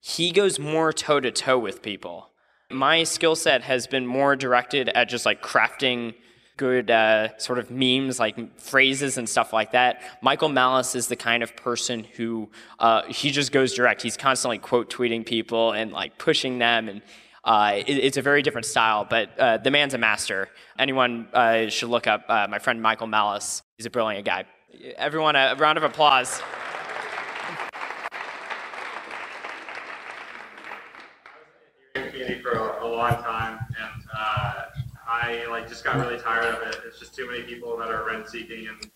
he 0.00 0.30
goes 0.30 0.58
more 0.58 0.92
toe 0.92 1.20
to 1.20 1.30
toe 1.30 1.58
with 1.58 1.82
people. 1.82 2.30
My 2.70 3.02
skill 3.02 3.34
set 3.34 3.62
has 3.62 3.86
been 3.86 4.06
more 4.06 4.36
directed 4.36 4.88
at 4.90 5.08
just 5.08 5.26
like 5.26 5.42
crafting 5.42 6.14
good 6.60 6.90
uh, 6.90 7.38
sort 7.38 7.58
of 7.58 7.70
memes, 7.70 8.20
like 8.20 8.36
phrases 8.60 9.16
and 9.16 9.26
stuff 9.26 9.50
like 9.50 9.72
that. 9.72 10.02
Michael 10.20 10.50
Malice 10.50 10.94
is 10.94 11.08
the 11.08 11.16
kind 11.16 11.42
of 11.42 11.56
person 11.56 12.04
who 12.04 12.50
uh, 12.78 13.02
he 13.04 13.30
just 13.30 13.50
goes 13.50 13.72
direct. 13.72 14.02
He's 14.02 14.18
constantly 14.18 14.58
quote 14.58 14.92
tweeting 14.92 15.24
people 15.24 15.72
and 15.72 15.90
like 15.90 16.18
pushing 16.18 16.58
them, 16.58 16.90
and 16.90 17.02
uh, 17.44 17.72
it, 17.76 17.88
it's 17.88 18.18
a 18.18 18.22
very 18.22 18.42
different 18.42 18.66
style. 18.66 19.06
But 19.08 19.38
uh, 19.38 19.56
the 19.56 19.70
man's 19.70 19.94
a 19.94 19.98
master. 19.98 20.50
Anyone 20.78 21.28
uh, 21.32 21.70
should 21.70 21.88
look 21.88 22.06
up 22.06 22.26
uh, 22.28 22.46
my 22.50 22.58
friend 22.58 22.82
Michael 22.82 23.06
Malice. 23.06 23.62
He's 23.78 23.86
a 23.86 23.90
brilliant 23.90 24.26
guy. 24.26 24.44
Everyone, 24.98 25.36
a 25.36 25.56
round 25.58 25.78
of 25.78 25.84
applause. 25.84 26.42
for 32.42 32.52
a, 32.52 32.84
a 32.84 32.88
long 32.88 33.22
time, 33.22 33.58
and 33.80 34.04
I 35.10 35.44
like 35.50 35.68
just 35.68 35.82
got 35.82 35.96
really 35.96 36.20
tired 36.20 36.54
of 36.54 36.62
it. 36.68 36.76
It's 36.86 37.00
just 37.00 37.14
too 37.14 37.26
many 37.28 37.42
people 37.42 37.76
that 37.78 37.88
are 37.88 38.06
rent 38.06 38.28
seeking, 38.28 38.68
and 38.68 38.90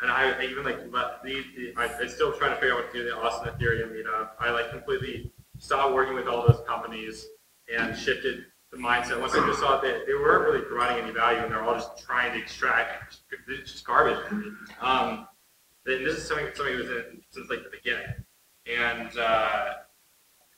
and 0.00 0.10
I, 0.10 0.32
I 0.32 0.44
even 0.46 0.64
like 0.64 0.80
let 0.90 1.22
the, 1.22 1.44
the 1.56 1.72
I, 1.76 1.88
I 2.02 2.06
still 2.08 2.32
try 2.32 2.48
to 2.48 2.56
figure 2.56 2.72
out 2.72 2.82
what 2.82 2.92
to 2.92 2.98
do 2.98 3.04
the 3.04 3.16
Austin 3.16 3.52
Ethereum 3.54 3.92
meetup. 3.92 4.30
I 4.40 4.50
like 4.50 4.70
completely 4.70 5.30
stopped 5.58 5.94
working 5.94 6.14
with 6.14 6.26
all 6.26 6.44
those 6.46 6.66
companies 6.66 7.26
and 7.72 7.96
shifted 7.96 8.46
the 8.72 8.76
mindset. 8.76 9.20
Once 9.20 9.34
I 9.34 9.46
just 9.46 9.60
saw 9.60 9.80
that 9.80 9.82
they, 9.82 10.04
they 10.04 10.14
weren't 10.14 10.44
really 10.44 10.64
providing 10.66 11.04
any 11.04 11.12
value, 11.12 11.38
and 11.38 11.52
they're 11.52 11.62
all 11.62 11.74
just 11.74 11.96
trying 11.96 12.32
to 12.32 12.38
extract 12.38 13.18
just 13.64 13.86
garbage. 13.86 14.18
Um, 14.80 15.28
this 15.86 16.18
is 16.18 16.26
something 16.26 16.48
something 16.54 16.76
was 16.76 16.90
in 16.90 17.22
since 17.30 17.48
like 17.48 17.62
the 17.62 17.70
beginning, 17.70 18.14
and 18.66 19.16
uh, 19.16 19.74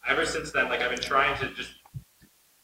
ever 0.09 0.25
since 0.25 0.51
then, 0.51 0.71
like 0.71 0.81
I've 0.81 0.91
been 0.91 0.99
trying 0.99 1.39
to 1.41 1.53
just 1.55 1.73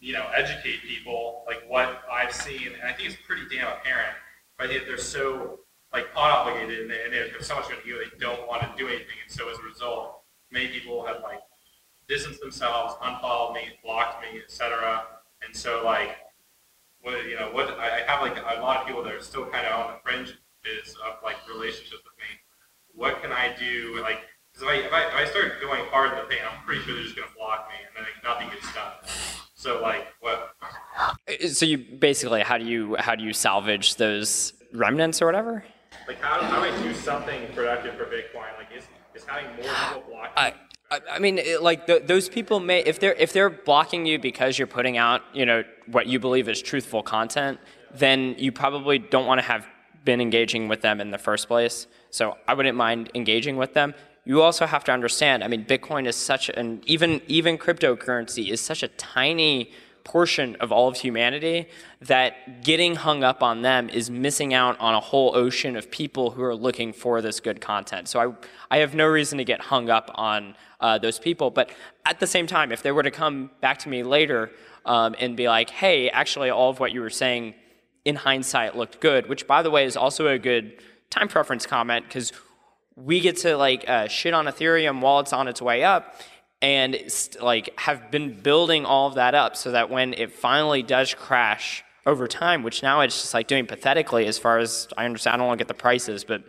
you 0.00 0.14
know, 0.14 0.26
educate 0.34 0.82
people 0.82 1.44
like 1.46 1.62
what 1.68 2.02
I've 2.10 2.34
seen, 2.34 2.68
and 2.72 2.82
I 2.82 2.92
think 2.92 3.10
it's 3.10 3.18
pretty 3.26 3.42
damn 3.54 3.68
apparent. 3.68 4.16
But 4.58 4.70
I 4.70 4.78
they're 4.78 4.98
so 4.98 5.60
like 5.92 6.12
pod 6.14 6.30
obligated, 6.30 6.80
and 6.80 6.90
they, 6.90 7.04
and 7.04 7.12
they 7.12 7.18
have 7.18 7.44
so 7.44 7.56
much 7.56 7.68
going 7.68 7.80
to 7.80 7.86
do, 7.86 7.98
they 7.98 8.18
don't 8.18 8.46
want 8.48 8.62
to 8.62 8.68
do 8.76 8.88
anything, 8.88 9.18
and 9.22 9.30
so 9.30 9.50
as 9.50 9.58
a 9.58 9.62
result, 9.62 10.22
many 10.50 10.68
people 10.68 11.04
have 11.04 11.20
like 11.22 11.40
distanced 12.08 12.40
themselves, 12.40 12.94
unfollowed 13.02 13.54
me, 13.54 13.62
blocked 13.84 14.22
me, 14.22 14.40
etc. 14.40 15.04
And 15.46 15.54
so 15.54 15.82
like, 15.84 16.16
what 17.02 17.24
you 17.26 17.38
know, 17.38 17.50
what 17.52 17.70
I 17.78 18.02
have 18.06 18.22
like 18.22 18.36
a 18.36 18.60
lot 18.60 18.80
of 18.80 18.86
people 18.86 19.02
that 19.04 19.12
are 19.12 19.22
still 19.22 19.46
kind 19.46 19.66
of 19.66 19.80
on 19.80 19.92
the 19.92 19.98
fringe 20.02 20.34
is 20.64 20.94
of 21.06 21.22
like 21.22 21.36
relationships 21.48 22.02
with 22.04 22.16
me. 22.18 22.30
What 22.94 23.22
can 23.22 23.32
I 23.32 23.54
do? 23.58 23.98
Like, 24.02 24.20
because 24.52 24.62
if 24.62 24.68
I, 24.68 24.74
if 24.74 24.92
I 24.92 25.06
if 25.08 25.28
I 25.28 25.30
start 25.30 25.60
going 25.60 25.84
hard 25.86 26.12
in 26.12 26.18
the 26.18 26.24
paint, 26.24 26.42
I'm 26.44 26.64
pretty 26.64 26.82
sure 26.82 26.94
they're 26.94 27.04
just 27.04 27.16
going 27.16 27.28
to 27.28 27.34
block 27.34 27.68
me, 27.68 27.76
and 27.84 27.92
then 27.96 28.04
like, 28.04 28.24
nothing 28.24 28.48
gets 28.48 28.72
done. 28.74 28.92
So 29.60 29.78
like 29.82 30.06
what? 30.20 30.56
Uh, 30.98 31.48
so 31.48 31.66
you 31.66 31.76
basically 31.76 32.40
how 32.40 32.56
do 32.56 32.64
you 32.64 32.96
how 32.98 33.14
do 33.14 33.22
you 33.22 33.34
salvage 33.34 33.96
those 33.96 34.54
remnants 34.72 35.20
or 35.20 35.26
whatever? 35.26 35.62
Like 36.08 36.18
how, 36.18 36.40
how 36.40 36.64
do 36.64 36.70
I 36.70 36.82
do 36.82 36.94
something 36.94 37.46
productive 37.54 37.94
for 37.96 38.06
Bitcoin? 38.06 38.56
Like 38.56 38.68
is, 38.74 38.84
is 39.14 39.22
having 39.26 39.54
more 39.56 39.74
people 39.74 40.04
block? 40.08 40.30
I, 40.34 40.54
I 41.10 41.18
mean, 41.18 41.36
it, 41.36 41.62
like 41.62 41.86
the, 41.86 42.02
those 42.02 42.26
people 42.26 42.58
may 42.58 42.80
if 42.84 43.00
they're 43.00 43.12
if 43.12 43.34
they're 43.34 43.50
blocking 43.50 44.06
you 44.06 44.18
because 44.18 44.58
you're 44.58 44.66
putting 44.66 44.96
out 44.96 45.20
you 45.34 45.44
know 45.44 45.62
what 45.88 46.06
you 46.06 46.18
believe 46.18 46.48
is 46.48 46.62
truthful 46.62 47.02
content, 47.02 47.60
then 47.94 48.36
you 48.38 48.52
probably 48.52 48.98
don't 48.98 49.26
want 49.26 49.42
to 49.42 49.46
have 49.46 49.66
been 50.06 50.22
engaging 50.22 50.68
with 50.68 50.80
them 50.80 51.02
in 51.02 51.10
the 51.10 51.18
first 51.18 51.48
place. 51.48 51.86
So 52.08 52.38
I 52.48 52.54
wouldn't 52.54 52.78
mind 52.78 53.10
engaging 53.14 53.58
with 53.58 53.74
them. 53.74 53.92
You 54.24 54.42
also 54.42 54.66
have 54.66 54.84
to 54.84 54.92
understand, 54.92 55.42
I 55.42 55.48
mean, 55.48 55.64
Bitcoin 55.64 56.06
is 56.06 56.16
such 56.16 56.48
an, 56.50 56.82
even, 56.86 57.22
even 57.26 57.58
cryptocurrency 57.58 58.50
is 58.50 58.60
such 58.60 58.82
a 58.82 58.88
tiny 58.88 59.72
portion 60.04 60.56
of 60.56 60.72
all 60.72 60.88
of 60.88 60.96
humanity 60.96 61.68
that 62.00 62.62
getting 62.64 62.96
hung 62.96 63.22
up 63.22 63.42
on 63.42 63.62
them 63.62 63.88
is 63.88 64.10
missing 64.10 64.54
out 64.54 64.78
on 64.80 64.94
a 64.94 65.00
whole 65.00 65.36
ocean 65.36 65.76
of 65.76 65.90
people 65.90 66.30
who 66.30 66.42
are 66.42 66.54
looking 66.54 66.92
for 66.92 67.20
this 67.20 67.40
good 67.40 67.60
content. 67.60 68.08
So 68.08 68.20
I, 68.70 68.76
I 68.76 68.78
have 68.78 68.94
no 68.94 69.06
reason 69.06 69.38
to 69.38 69.44
get 69.44 69.60
hung 69.60 69.90
up 69.90 70.10
on 70.14 70.56
uh, 70.80 70.98
those 70.98 71.18
people. 71.18 71.50
But 71.50 71.70
at 72.06 72.20
the 72.20 72.26
same 72.26 72.46
time, 72.46 72.72
if 72.72 72.82
they 72.82 72.92
were 72.92 73.02
to 73.02 73.10
come 73.10 73.50
back 73.60 73.78
to 73.80 73.88
me 73.88 74.02
later 74.02 74.50
um, 74.84 75.14
and 75.18 75.36
be 75.36 75.48
like, 75.48 75.70
hey, 75.70 76.08
actually, 76.10 76.50
all 76.50 76.70
of 76.70 76.80
what 76.80 76.92
you 76.92 77.00
were 77.00 77.10
saying 77.10 77.54
in 78.04 78.16
hindsight 78.16 78.76
looked 78.76 79.00
good, 79.00 79.28
which 79.28 79.46
by 79.46 79.62
the 79.62 79.70
way 79.70 79.84
is 79.84 79.96
also 79.96 80.26
a 80.28 80.38
good 80.38 80.82
time 81.10 81.28
preference 81.28 81.66
comment 81.66 82.06
because 82.06 82.32
we 83.04 83.20
get 83.20 83.38
to 83.38 83.56
like 83.56 83.88
uh, 83.88 84.08
shit 84.08 84.34
on 84.34 84.46
Ethereum 84.46 85.00
while 85.00 85.20
it's 85.20 85.32
on 85.32 85.48
its 85.48 85.62
way 85.62 85.84
up 85.84 86.14
and 86.62 86.98
like 87.40 87.78
have 87.78 88.10
been 88.10 88.32
building 88.40 88.84
all 88.84 89.08
of 89.08 89.14
that 89.14 89.34
up 89.34 89.56
so 89.56 89.72
that 89.72 89.90
when 89.90 90.12
it 90.14 90.32
finally 90.32 90.82
does 90.82 91.14
crash 91.14 91.82
over 92.06 92.26
time, 92.26 92.62
which 92.62 92.82
now 92.82 93.00
it's 93.00 93.20
just 93.20 93.34
like 93.34 93.46
doing 93.46 93.66
pathetically 93.66 94.26
as 94.26 94.38
far 94.38 94.58
as 94.58 94.88
I 94.96 95.04
understand, 95.04 95.34
I 95.34 95.38
don't 95.38 95.46
want 95.48 95.58
to 95.58 95.64
get 95.64 95.68
the 95.68 95.80
prices, 95.80 96.24
but 96.24 96.42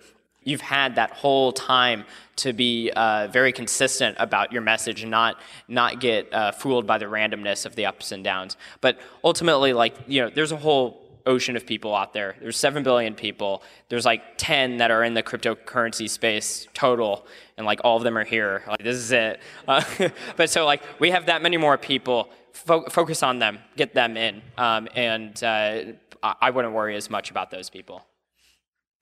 you've 0.44 0.62
had 0.62 0.96
that 0.96 1.12
whole 1.12 1.52
time 1.52 2.04
to 2.38 2.52
be 2.52 2.92
uh, 2.96 3.28
very 3.28 3.52
consistent 3.52 4.18
about 4.20 4.52
your 4.52 4.62
message 4.62 5.02
and 5.04 5.12
not 5.12 5.40
not 5.68 6.00
get 6.00 6.34
uh, 6.34 6.52
fooled 6.52 6.88
by 6.88 6.98
the 6.98 7.06
randomness 7.06 7.66
of 7.66 7.76
the 7.76 7.86
ups 7.86 8.12
and 8.12 8.24
downs. 8.24 8.58
But 8.82 9.00
ultimately, 9.24 9.74
like 9.74 9.96
you 10.08 10.22
know, 10.22 10.30
there's 10.30 10.52
a 10.52 10.58
whole 10.58 11.01
ocean 11.26 11.56
of 11.56 11.66
people 11.66 11.96
out 11.96 12.14
there. 12.14 12.36
There's 12.42 12.58
7 12.58 12.84
billion 12.84 13.16
people. 13.16 13.64
There's 13.90 14.06
like 14.06 14.22
10 14.38 14.78
that 14.78 14.92
are 14.92 15.04
in 15.04 15.14
the 15.14 15.24
cryptocurrency 15.24 16.10
space 16.10 16.68
total, 16.74 17.26
and 17.58 17.66
like 17.66 17.82
all 17.84 17.98
of 17.98 18.04
them 18.04 18.18
are 18.18 18.24
here. 18.24 18.64
Like 18.68 18.84
this 18.84 18.98
is 18.98 19.12
it. 19.12 19.40
Uh, 19.68 19.84
but 20.38 20.50
so 20.50 20.66
like 20.66 20.82
we 21.00 21.12
have 21.12 21.28
that 21.28 21.42
many 21.42 21.58
more 21.58 21.78
people. 21.78 22.30
Fo- 22.54 22.86
focus 22.90 23.24
on 23.24 23.40
them, 23.40 23.60
get 23.78 23.94
them 23.94 24.18
in, 24.18 24.42
um, 24.58 24.90
and 24.94 25.42
uh, 25.42 25.84
I 26.22 26.50
wouldn't 26.50 26.74
worry 26.74 26.96
as 26.98 27.10
much 27.10 27.32
about 27.32 27.50
those 27.50 27.70
people. 27.70 28.06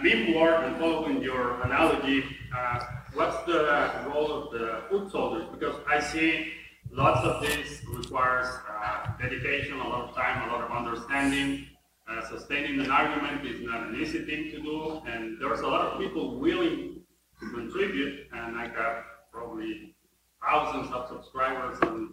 War 0.01 0.63
and 0.63 0.77
following 0.77 1.21
your 1.21 1.59
analogy, 1.61 2.23
uh, 2.55 2.79
what's 3.13 3.43
the 3.45 3.91
role 4.07 4.31
of 4.31 4.53
the 4.53 4.83
foot 4.89 5.11
soldiers? 5.11 5.45
Because 5.51 5.75
I 5.89 5.99
see 5.99 6.53
lots 6.91 7.25
of 7.25 7.41
this 7.41 7.81
requires 7.85 8.47
uh, 8.81 9.07
dedication, 9.19 9.79
a 9.79 9.87
lot 9.87 10.09
of 10.09 10.15
time, 10.15 10.49
a 10.49 10.53
lot 10.53 10.63
of 10.63 10.71
understanding. 10.71 11.67
Uh, 12.09 12.27
sustaining 12.27 12.79
an 12.79 12.89
argument 12.89 13.45
is 13.45 13.61
not 13.61 13.87
an 13.87 13.95
easy 13.95 14.25
thing 14.25 14.49
to 14.49 14.59
do, 14.61 14.99
and 15.05 15.39
there's 15.39 15.59
a 15.59 15.67
lot 15.67 15.81
of 15.81 15.99
people 15.99 16.39
willing 16.39 17.01
to 17.39 17.49
contribute, 17.51 18.25
and 18.33 18.57
I 18.57 18.67
got 18.67 19.03
probably 19.31 19.93
thousands 20.43 20.91
of 20.91 21.07
subscribers 21.07 21.77
in 21.83 22.09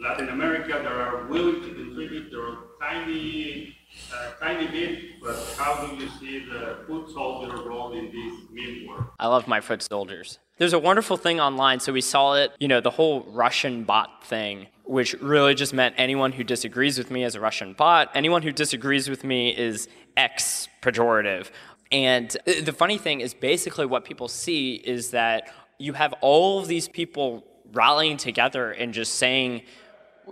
Latin 0.00 0.30
America 0.30 0.72
that 0.72 0.86
are 0.86 1.26
willing 1.28 1.62
to 1.62 1.68
contribute 1.74 2.32
their 2.32 2.56
tiny, 2.80 3.76
uh, 4.12 4.32
tiny 4.40 4.66
bit, 4.66 5.20
but 5.22 5.36
how 5.56 5.86
do 5.86 5.94
you 5.94 6.10
see 6.18 6.44
the 6.46 6.78
foot 6.88 7.10
soldier 7.10 7.56
role 7.62 7.92
in 7.92 8.06
this 8.06 8.34
meme 8.50 8.88
world? 8.88 9.04
I 9.20 9.28
love 9.28 9.46
my 9.46 9.60
foot 9.60 9.82
soldiers. 9.82 10.40
There's 10.60 10.74
a 10.74 10.78
wonderful 10.78 11.16
thing 11.16 11.40
online. 11.40 11.80
So 11.80 11.90
we 11.90 12.02
saw 12.02 12.34
it, 12.34 12.52
you 12.60 12.68
know, 12.68 12.82
the 12.82 12.90
whole 12.90 13.22
Russian 13.22 13.84
bot 13.84 14.22
thing, 14.22 14.66
which 14.84 15.14
really 15.14 15.54
just 15.54 15.72
meant 15.72 15.94
anyone 15.96 16.32
who 16.32 16.44
disagrees 16.44 16.98
with 16.98 17.10
me 17.10 17.24
is 17.24 17.34
a 17.34 17.40
Russian 17.40 17.72
bot. 17.72 18.10
Anyone 18.14 18.42
who 18.42 18.52
disagrees 18.52 19.08
with 19.08 19.24
me 19.24 19.56
is 19.56 19.88
X 20.18 20.68
pejorative. 20.82 21.50
And 21.90 22.36
the 22.44 22.74
funny 22.74 22.98
thing 22.98 23.22
is 23.22 23.32
basically 23.32 23.86
what 23.86 24.04
people 24.04 24.28
see 24.28 24.74
is 24.74 25.12
that 25.12 25.50
you 25.78 25.94
have 25.94 26.12
all 26.20 26.58
of 26.58 26.68
these 26.68 26.88
people 26.88 27.42
rallying 27.72 28.18
together 28.18 28.70
and 28.70 28.92
just 28.92 29.14
saying, 29.14 29.62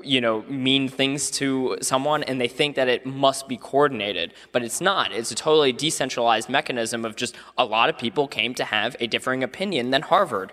you 0.03 0.21
know, 0.21 0.43
mean 0.43 0.89
things 0.89 1.31
to 1.33 1.79
someone 1.81 2.23
and 2.23 2.41
they 2.41 2.49
think 2.49 2.77
that 2.77 2.89
it 2.89 3.07
must 3.07 3.49
be 3.49 3.57
coordinated, 3.57 4.35
but 4.53 4.63
it's 4.63 4.81
not. 4.81 5.13
It's 5.13 5.31
a 5.31 5.35
totally 5.35 5.73
decentralized 5.73 6.49
mechanism 6.49 7.05
of 7.05 7.17
just 7.17 7.35
a 7.57 7.65
lot 7.65 7.89
of 7.89 7.99
people 7.99 8.29
came 8.29 8.55
to 8.55 8.65
have 8.65 8.97
a 9.01 9.07
differing 9.07 9.43
opinion 9.43 9.91
than 9.91 10.03
Harvard. 10.03 10.53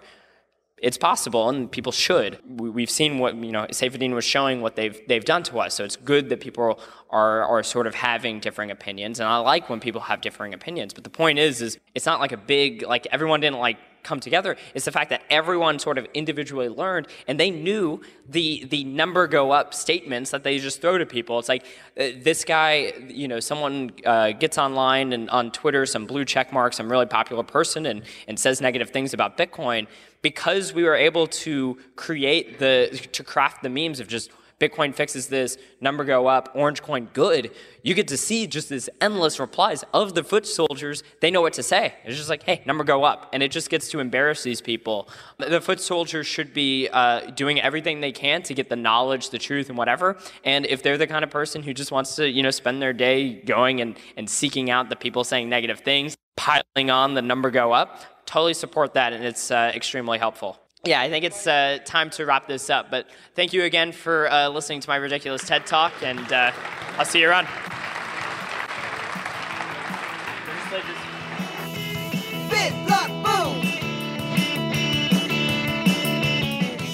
It's 0.78 0.98
possible, 0.98 1.48
and 1.50 1.71
people 1.71 1.93
should. 1.93 2.38
We've 2.45 2.89
seen 2.89 3.17
what 3.17 3.36
you 3.36 3.52
know. 3.52 3.65
Saifedean 3.71 4.13
was 4.13 4.26
showing 4.26 4.62
what 4.62 4.76
they've 4.76 5.00
they've 5.08 5.24
done 5.24 5.41
to 5.43 5.60
us. 5.60 5.74
So 5.74 5.86
it's 5.86 5.95
good 5.95 6.28
that 6.30 6.41
people 6.41 6.80
are 7.10 7.43
are 7.43 7.63
sort 7.63 7.88
of 7.88 7.95
having 7.95 8.41
differing 8.41 8.71
opinions, 8.71 9.21
and 9.21 9.30
I 9.30 9.38
like 9.38 9.69
when 9.69 9.80
people 9.80 10.02
have 10.02 10.19
differing 10.19 10.54
opinions. 10.54 10.93
But 10.93 11.06
the 11.06 11.10
point 11.10 11.39
is, 11.39 11.62
is 11.62 11.80
it's 11.95 12.06
not 12.06 12.19
like 12.19 12.34
a 12.34 12.38
big 12.38 12.84
like 12.84 13.08
everyone 13.10 13.39
didn't 13.39 13.60
like 13.60 13.78
come 14.06 14.20
together 14.20 14.56
is 14.74 14.86
the 14.86 14.91
fact 14.91 15.10
that 15.10 15.22
everyone 15.30 15.80
sort 15.80 15.98
of 15.98 16.08
individually 16.13 16.70
learned 16.70 17.08
and 17.28 17.39
they 17.39 17.50
knew 17.50 18.00
the 18.30 18.65
the 18.65 18.84
number 18.86 19.28
go 19.28 19.52
up 19.52 19.74
statements 19.74 20.32
that 20.32 20.44
they 20.44 20.60
just 20.60 20.82
throw 20.82 20.98
to 20.98 21.06
people. 21.06 21.39
It's 21.39 21.50
like 21.50 21.65
uh, 22.00 22.10
this 22.18 22.46
guy, 22.46 22.94
you 23.08 23.28
know, 23.28 23.39
someone 23.39 23.91
uh, 24.06 24.32
gets 24.32 24.58
online 24.58 25.12
and 25.12 25.30
on 25.30 25.52
Twitter, 25.52 25.86
some 25.86 26.06
blue 26.06 26.24
check 26.24 26.54
mark, 26.54 26.74
some 26.74 26.89
really 26.89 27.06
popular 27.06 27.44
person, 27.44 27.86
and 27.86 28.04
and 28.28 28.39
says 28.39 28.62
negative 28.62 28.91
things 28.91 29.13
about 29.13 29.38
Bitcoin 29.38 29.88
because 30.22 30.74
we 30.74 30.84
were 30.84 30.96
able 30.96 31.28
to 31.28 31.78
create 31.96 32.60
the 32.60 33.08
to 33.12 33.24
craft 33.24 33.63
the 33.63 33.70
memes 33.70 34.00
of 34.00 34.08
just 34.08 34.32
Bitcoin 34.60 34.96
fixes 34.96 35.28
this, 35.28 35.58
number 35.82 36.06
go 36.06 36.28
up, 36.28 36.50
orange 36.54 36.82
coin 36.82 37.10
good, 37.13 37.52
you 37.84 37.94
get 37.94 38.08
to 38.08 38.18
see 38.18 38.48
just 38.48 38.70
this 38.70 38.89
endless 39.02 39.39
replies 39.39 39.84
of 39.94 40.15
the 40.15 40.24
foot 40.24 40.48
soldiers. 40.48 41.04
They 41.20 41.30
know 41.30 41.41
what 41.41 41.54
to 41.54 41.63
say. 41.63 41.94
It's 42.06 42.18
just 42.18 42.30
like, 42.30 42.44
hey, 42.44 42.62
number 42.65 42.84
go 42.84 43.04
up. 43.04 43.30
And 43.34 43.44
it 43.44 43.52
just 43.52 43.70
gets 43.70 43.89
to 43.89 44.00
embarrass 44.00 44.44
these 44.44 44.62
people. 44.62 45.10
The 45.38 45.60
foot 45.60 45.82
soldiers 45.82 46.26
should 46.26 46.54
be 46.54 46.88
uh, 46.91 47.32
doing 47.32 47.60
everything 47.60 48.00
they 48.00 48.13
can 48.13 48.44
to 48.44 48.54
get 48.54 48.70
the 48.70 48.76
knowledge, 48.76 49.30
the 49.30 49.38
truth, 49.38 49.70
and 49.70 49.78
whatever. 49.78 50.18
And 50.44 50.65
if 50.65 50.82
they're 50.82 50.98
the 50.98 51.08
kind 51.08 51.24
of 51.24 51.30
person 51.30 51.62
who 51.62 51.74
just 51.74 51.91
wants 51.91 52.15
to, 52.15 52.30
you 52.30 52.41
know, 52.41 52.52
spend 52.52 52.82
their 52.82 52.94
day 52.94 53.34
going 53.34 53.82
and, 53.82 53.98
and 54.15 54.30
seeking 54.30 54.70
out 54.70 54.89
the 54.89 54.96
people 54.96 55.24
saying 55.24 55.50
negative 55.50 55.80
things, 55.80 56.15
piling 56.38 56.89
on 56.89 57.13
the 57.13 57.22
number 57.22 57.52
go 57.52 57.74
up, 57.74 58.26
totally 58.26 58.54
support 58.54 58.94
that. 58.94 59.12
And 59.12 59.24
it's 59.24 59.52
uh, 59.52 59.72
extremely 59.76 60.18
helpful 60.18 60.60
yeah, 60.86 61.02
I 61.02 61.10
think 61.10 61.26
it's 61.26 61.48
uh, 61.48 61.80
time 61.84 62.10
to 62.12 62.26
wrap 62.26 62.48
this 62.48 62.69
up. 62.69 62.91
But 62.91 63.08
thank 63.34 63.54
you 63.54 63.63
again 63.63 63.91
for 63.91 64.32
uh, 64.32 64.50
listening 64.50 64.80
to 64.82 64.89
my 64.89 64.98
ridiculous 64.98 65.45
TED 65.45 65.65
Talk, 65.65 65.93
and 66.02 66.32
uh, 66.32 66.52
I'll 66.98 67.06
see 67.06 67.21
you 67.21 67.30
around. 67.30 67.48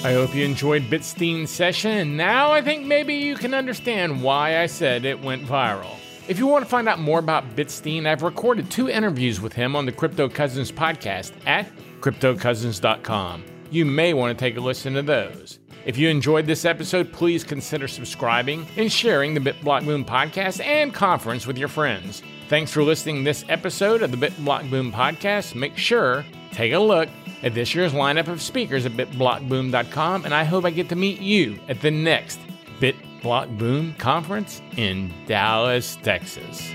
I 0.04 0.14
hope 0.14 0.34
you 0.34 0.44
enjoyed 0.44 0.82
Bitstein's 0.84 1.50
session, 1.50 1.92
and 1.92 2.16
now 2.16 2.50
I 2.50 2.60
think 2.60 2.84
maybe 2.86 3.14
you 3.14 3.36
can 3.36 3.54
understand 3.54 4.20
why 4.20 4.58
I 4.58 4.66
said 4.66 5.04
it 5.04 5.20
went 5.20 5.46
viral. 5.46 5.96
If 6.26 6.38
you 6.38 6.46
want 6.48 6.64
to 6.64 6.68
find 6.68 6.88
out 6.88 6.98
more 6.98 7.20
about 7.20 7.54
Bitstein, 7.54 8.06
I've 8.06 8.22
recorded 8.22 8.68
two 8.68 8.88
interviews 8.88 9.40
with 9.40 9.52
him 9.52 9.76
on 9.76 9.86
the 9.86 9.92
Crypto 9.92 10.28
Cousins 10.28 10.72
podcast 10.72 11.32
at 11.46 11.68
cryptocousins.com 12.00 13.44
you 13.72 13.84
may 13.84 14.12
want 14.12 14.36
to 14.36 14.44
take 14.44 14.56
a 14.56 14.60
listen 14.60 14.94
to 14.94 15.02
those. 15.02 15.58
If 15.84 15.98
you 15.98 16.08
enjoyed 16.08 16.46
this 16.46 16.64
episode, 16.64 17.12
please 17.12 17.42
consider 17.42 17.88
subscribing 17.88 18.66
and 18.76 18.92
sharing 18.92 19.34
the 19.34 19.40
BitBlock 19.40 19.84
Boom 19.84 20.04
podcast 20.04 20.64
and 20.64 20.94
conference 20.94 21.46
with 21.46 21.58
your 21.58 21.68
friends. 21.68 22.22
Thanks 22.48 22.70
for 22.70 22.82
listening 22.82 23.24
this 23.24 23.44
episode 23.48 24.02
of 24.02 24.10
the 24.10 24.16
BitBlock 24.16 24.70
Boom 24.70 24.92
podcast. 24.92 25.54
Make 25.54 25.76
sure 25.76 26.24
take 26.52 26.72
a 26.72 26.78
look 26.78 27.08
at 27.42 27.54
this 27.54 27.74
year's 27.74 27.92
lineup 27.92 28.28
of 28.28 28.40
speakers 28.40 28.86
at 28.86 28.92
bitblockboom.com 28.92 30.24
and 30.24 30.34
I 30.34 30.44
hope 30.44 30.64
I 30.64 30.70
get 30.70 30.88
to 30.90 30.96
meet 30.96 31.20
you 31.20 31.58
at 31.68 31.80
the 31.80 31.90
next 31.90 32.38
BitBlock 32.78 33.58
Boom 33.58 33.94
conference 33.94 34.62
in 34.76 35.12
Dallas, 35.26 35.96
Texas. 36.02 36.70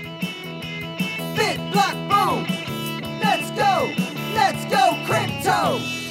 BitBlock 1.34 2.08
Boom. 2.10 2.44
Let's 3.20 3.50
go. 3.52 3.92
Let's 4.34 4.64
go 4.66 4.98
crypto. 5.06 6.07